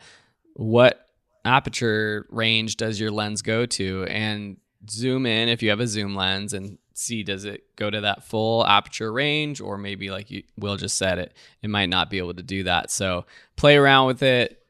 what 0.55 1.07
aperture 1.45 2.27
range 2.31 2.77
does 2.77 2.99
your 2.99 3.11
lens 3.11 3.43
go 3.43 3.67
to 3.67 4.05
and 4.05 4.57
zoom 4.89 5.27
in 5.27 5.49
if 5.49 5.63
you 5.63 5.69
have 5.71 5.81
a 5.81 5.87
zoom 5.87 6.15
lens 6.15 6.53
and 6.53 6.79
see 7.03 7.23
does 7.23 7.45
it 7.45 7.65
go 7.77 7.91
to 7.91 8.01
that 8.01 8.25
full 8.25 8.67
aperture 8.67 9.13
range 9.13 9.61
or 9.61 9.77
maybe 9.77 10.11
like 10.11 10.31
you 10.31 10.43
will 10.57 10.77
just 10.77 10.97
said 10.97 11.19
it 11.19 11.35
it 11.63 11.69
might 11.69 11.89
not 11.89 12.11
be 12.11 12.19
able 12.19 12.35
to 12.35 12.43
do 12.43 12.63
that 12.63 12.91
so 12.91 13.25
play 13.57 13.77
around 13.77 14.07
with 14.07 14.23
it 14.23 14.63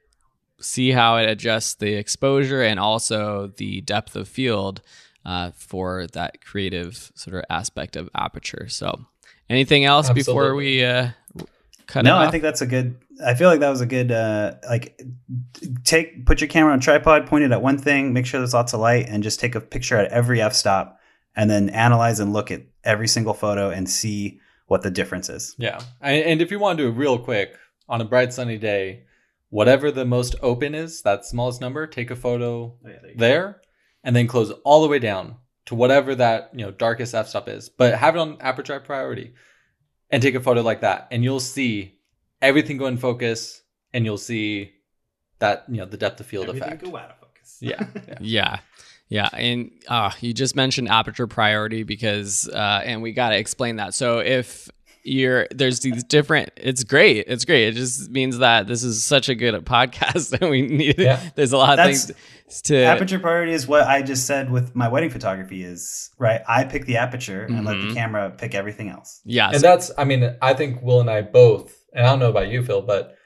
see 0.61 0.93
how 0.93 1.17
it 1.17 1.29
adjusts 1.29 1.75
the 1.75 1.95
exposure 1.95 2.63
and 2.63 2.79
also 2.81 3.53
the 3.57 3.81
depth 3.83 4.17
of 4.17 4.29
field 4.29 4.81
uh, 5.25 5.51
for 5.53 6.07
that 6.13 6.45
creative 6.45 7.13
sort 7.15 7.37
of 7.37 7.45
aspect 7.51 7.97
of 7.97 8.09
aperture. 8.15 8.69
So, 8.69 9.07
anything 9.49 9.85
else 9.85 10.11
before 10.11 10.55
we 10.55 10.85
uh, 10.85 11.11
cut 11.87 12.05
no? 12.05 12.17
I 12.17 12.31
think 12.31 12.43
that's 12.43 12.63
a 12.63 12.67
good. 12.67 12.97
I 13.25 13.35
feel 13.35 13.49
like 13.49 13.61
that 13.61 13.71
was 13.71 13.81
a 13.81 13.87
good. 13.87 14.11
Uh, 14.11 14.55
like, 14.69 15.01
take 15.85 16.27
put 16.27 16.41
your 16.41 16.49
camera 16.49 16.73
on 16.73 16.79
a 16.79 16.83
tripod, 16.83 17.27
point 17.27 17.45
it 17.45 17.53
at 17.53 17.63
one 17.63 17.79
thing, 17.79 18.13
make 18.13 18.27
sure 18.27 18.41
there's 18.41 18.55
lots 18.55 18.73
of 18.73 18.81
light, 18.81 19.07
and 19.09 19.23
just 19.23 19.41
take 19.41 19.55
a 19.55 19.61
picture 19.61 19.97
at 19.97 20.11
every 20.11 20.41
f 20.41 20.55
stop, 20.55 20.99
and 21.35 21.51
then 21.51 21.69
analyze 21.71 22.21
and 22.21 22.33
look 22.33 22.51
at 22.51 22.63
every 22.85 23.09
single 23.09 23.35
photo 23.35 23.71
and 23.71 23.89
see 23.89 24.41
what 24.67 24.83
the 24.83 24.91
difference 24.91 25.29
is. 25.29 25.55
Yeah. 25.59 25.81
And, 26.01 26.41
if 26.41 26.51
you 26.51 26.59
want 26.59 26.79
to 26.79 26.85
do 26.85 26.89
it 26.89 26.93
real 26.93 27.19
quick 27.19 27.57
on 27.89 28.01
a 28.01 28.05
bright 28.05 28.33
sunny 28.33 28.59
day, 28.59 29.05
whatever 29.51 29.91
the 29.91 30.05
most 30.05 30.35
open 30.43 30.75
is, 30.75 31.03
that 31.03 31.25
smallest 31.25 31.61
number, 31.61 31.87
take 31.87 32.11
a 32.11 32.17
photo 32.17 32.75
oh, 32.85 32.91
there 33.17 33.61
and 34.03 34.17
then 34.17 34.27
close 34.27 34.51
all 34.65 34.83
the 34.83 34.89
way 34.89 34.99
down 34.99 35.37
to 35.67 35.75
whatever 35.75 36.15
that, 36.15 36.51
you 36.55 36.65
know, 36.65 36.71
darkest 36.71 37.15
f-stop 37.15 37.49
is. 37.49 37.69
But 37.69 37.99
have 37.99 38.17
it 38.17 38.19
on 38.19 38.39
aperture 38.41 38.81
priority 38.81 39.35
and 40.11 40.23
take 40.23 40.35
a 40.35 40.41
photo 40.41 40.63
like 40.63 40.81
that 40.81 41.09
and 41.11 41.23
you'll 41.23 41.41
see 41.41 41.99
everything 42.41 42.77
go 42.77 42.87
in 42.87 42.97
focus 42.97 43.63
and 43.93 44.05
you'll 44.05 44.19
see 44.19 44.73
that, 45.39 45.65
you 45.69 45.77
know, 45.77 45.87
the 45.87 45.97
depth 45.97 46.21
of 46.21 46.27
field 46.27 46.49
Everything 46.49 46.69
effect. 46.69 46.85
go 46.85 46.97
out 46.97 47.11
of 47.11 47.17
focus. 47.19 47.32
Yeah. 47.61 47.87
yeah. 48.09 48.19
Yeah. 48.21 48.59
Yeah. 49.09 49.29
And 49.33 49.71
uh, 49.89 50.11
you 50.21 50.33
just 50.33 50.57
mentioned 50.57 50.89
aperture 50.89 51.27
priority 51.27 51.83
because, 51.83 52.49
uh, 52.49 52.81
and 52.85 53.03
we 53.03 53.13
got 53.13 53.31
to 53.31 53.37
explain 53.39 53.77
that. 53.77 53.93
So 53.95 54.21
if 54.21 54.71
you're, 55.05 55.49
there's 55.51 55.81
these 55.81 56.03
different, 56.05 56.51
it's 56.57 56.83
great. 56.85 57.25
It's 57.29 57.45
great. 57.45 57.69
It 57.69 57.75
just 57.75 58.11
means 58.11 58.39
that 58.39 58.67
this 58.67 58.83
is 58.83 59.05
such 59.05 59.29
a 59.29 59.35
good 59.35 59.55
podcast 59.67 60.33
and 60.41 60.49
we 60.51 60.63
need, 60.63 60.99
Yeah. 60.99 61.21
there's 61.35 61.53
a 61.53 61.59
lot 61.59 61.79
of 61.79 61.85
things 61.85 62.11
to, 62.65 62.77
Aperture 62.85 63.19
priority 63.19 63.53
is 63.53 63.67
what 63.67 63.83
I 63.83 64.03
just 64.03 64.27
said 64.27 64.51
with 64.51 64.75
my 64.77 64.89
wedding 64.89 65.11
photography. 65.11 65.63
Is 65.65 66.11
right. 66.19 66.41
I 66.49 66.65
pick 66.65 66.85
the 66.87 66.97
aperture 66.99 67.45
and 67.45 67.65
let 67.65 67.77
Mhm. 67.77 67.89
the 67.89 67.95
camera 67.95 68.31
pick 68.31 68.55
everything 68.55 68.89
else. 68.91 69.21
yeah. 69.25 69.49
And 69.49 69.57
so- 69.57 69.63
that's, 69.63 69.91
I 69.99 70.05
mean, 70.05 70.37
I 70.41 70.55
think 70.55 70.81
Will 70.83 71.01
and 71.01 71.11
I 71.11 71.23
both, 71.23 71.75
and 71.93 72.07
I 72.07 72.11
don't 72.11 72.19
know 72.19 72.31
about 72.31 72.49
you, 72.49 72.63
Phil, 72.63 72.83
but 72.83 73.17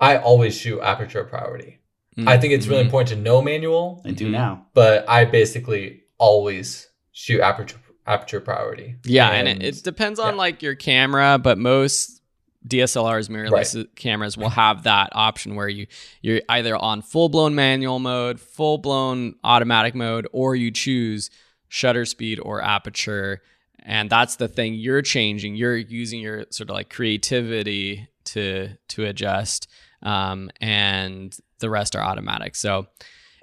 I 0.00 0.16
always 0.18 0.56
shoot 0.56 0.80
aperture 0.80 1.24
priority. 1.24 1.77
I 2.26 2.36
think 2.38 2.52
it's 2.52 2.66
really 2.66 2.82
Mhm. 2.82 2.86
important 2.86 3.08
to 3.10 3.16
know 3.16 3.40
manual, 3.42 4.02
I 4.04 4.10
do 4.10 4.28
now. 4.28 4.66
but 4.74 5.08
I 5.08 5.24
basically 5.24 6.02
always 6.18 6.88
shoot 7.12 7.40
aperture 7.40 7.78
aperture 8.06 8.40
priority. 8.40 8.94
Yeah, 9.04 9.28
and, 9.30 9.46
it, 9.46 9.62
it 9.62 9.84
depends 9.84 10.18
on 10.18 10.32
yeah. 10.34 10.38
like 10.38 10.62
your 10.62 10.74
camera, 10.74 11.38
but 11.38 11.58
most 11.58 12.22
DSLRs, 12.66 13.28
mirrorless 13.28 13.86
cameras 13.96 14.36
will 14.36 14.48
have 14.48 14.82
that 14.84 15.10
option 15.12 15.54
where 15.54 15.68
you 15.68 15.86
you're 16.22 16.40
either 16.48 16.74
on 16.76 17.02
full 17.02 17.28
blown 17.28 17.54
manual 17.54 17.98
mode, 17.98 18.40
full 18.40 18.78
blown 18.78 19.34
automatic 19.44 19.94
mode, 19.94 20.26
or 20.32 20.56
you 20.56 20.70
choose 20.70 21.30
shutter 21.68 22.04
speed 22.06 22.40
or 22.42 22.62
aperture, 22.62 23.42
and 23.82 24.08
that's 24.10 24.36
the 24.36 24.48
thing 24.48 24.74
you're 24.74 25.02
changing. 25.02 25.54
You're 25.54 25.76
using 25.76 26.20
your 26.20 26.46
sort 26.50 26.70
of 26.70 26.74
like 26.74 26.88
creativity 26.90 28.08
to 28.24 28.70
to 28.88 29.04
adjust, 29.04 29.68
um, 30.02 30.50
and 30.60 31.36
the 31.60 31.70
rest 31.70 31.96
are 31.96 32.02
automatic. 32.02 32.56
So 32.56 32.86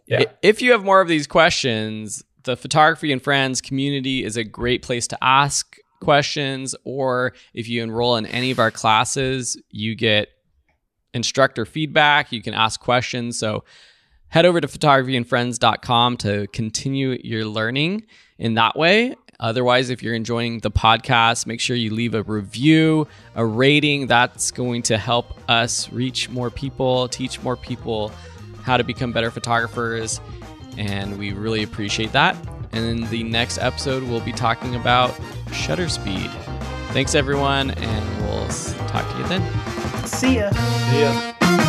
Yeah. 0.08 0.26
If 0.42 0.62
you 0.62 0.72
have 0.72 0.84
more 0.84 1.02
of 1.02 1.08
these 1.08 1.26
questions, 1.28 2.24
the 2.44 2.56
Photography 2.56 3.12
and 3.12 3.22
Friends 3.22 3.60
community 3.60 4.24
is 4.24 4.38
a 4.38 4.44
great 4.44 4.82
place 4.84 5.08
to 5.08 5.18
ask 5.24 5.78
questions. 6.00 6.76
Or 6.84 7.34
if 7.54 7.68
you 7.68 7.82
enroll 7.82 8.16
in 8.18 8.26
any 8.28 8.52
of 8.52 8.60
our 8.60 8.72
classes, 8.72 9.60
you 9.72 9.96
get 9.96 10.30
instructor 11.14 11.66
feedback. 11.66 12.32
You 12.32 12.42
can 12.42 12.54
ask 12.54 12.80
questions. 12.80 13.40
So 13.40 13.64
head 14.28 14.46
over 14.46 14.62
to 14.62 14.68
photographyandfriends.com 14.68 16.18
to 16.18 16.48
continue 16.48 17.18
your 17.24 17.46
learning 17.46 18.06
in 18.38 18.54
that 18.56 18.78
way. 18.78 19.16
Otherwise, 19.40 19.90
if 19.90 20.02
you're 20.02 20.16
enjoying 20.16 20.60
the 20.60 20.72
podcast, 20.72 21.46
make 21.46 21.60
sure 21.60 21.76
you 21.76 21.94
leave 21.94 22.14
a 22.14 22.24
review, 22.24 23.08
a 23.36 23.46
rating. 23.46 24.08
That's 24.08 24.52
going 24.52 24.84
to 24.84 24.98
help 24.98 25.38
us 25.50 25.92
reach 25.92 26.30
more 26.30 26.50
people, 26.50 27.08
teach 27.10 27.42
more 27.44 27.56
people 27.56 28.12
how 28.64 28.78
to 28.78 28.84
become 28.84 29.12
better 29.12 29.32
photographers. 29.32 30.20
And 30.78 31.18
we 31.18 31.34
really 31.34 31.64
appreciate 31.64 32.12
that. 32.14 32.36
And 32.72 32.86
in 32.86 33.10
the 33.10 33.24
next 33.24 33.58
episode, 33.58 34.04
we'll 34.04 34.22
be 34.22 34.34
talking 34.34 34.76
about 34.76 35.16
shutter 35.54 35.88
speed. 35.88 36.30
Thanks, 36.90 37.16
everyone, 37.16 37.72
and 37.72 38.22
we'll 38.22 38.48
talk 38.88 39.10
to 39.12 39.18
you 39.18 39.28
then. 39.28 40.06
See 40.06 40.38
ya. 40.38 40.50
Yeah. 40.54 41.65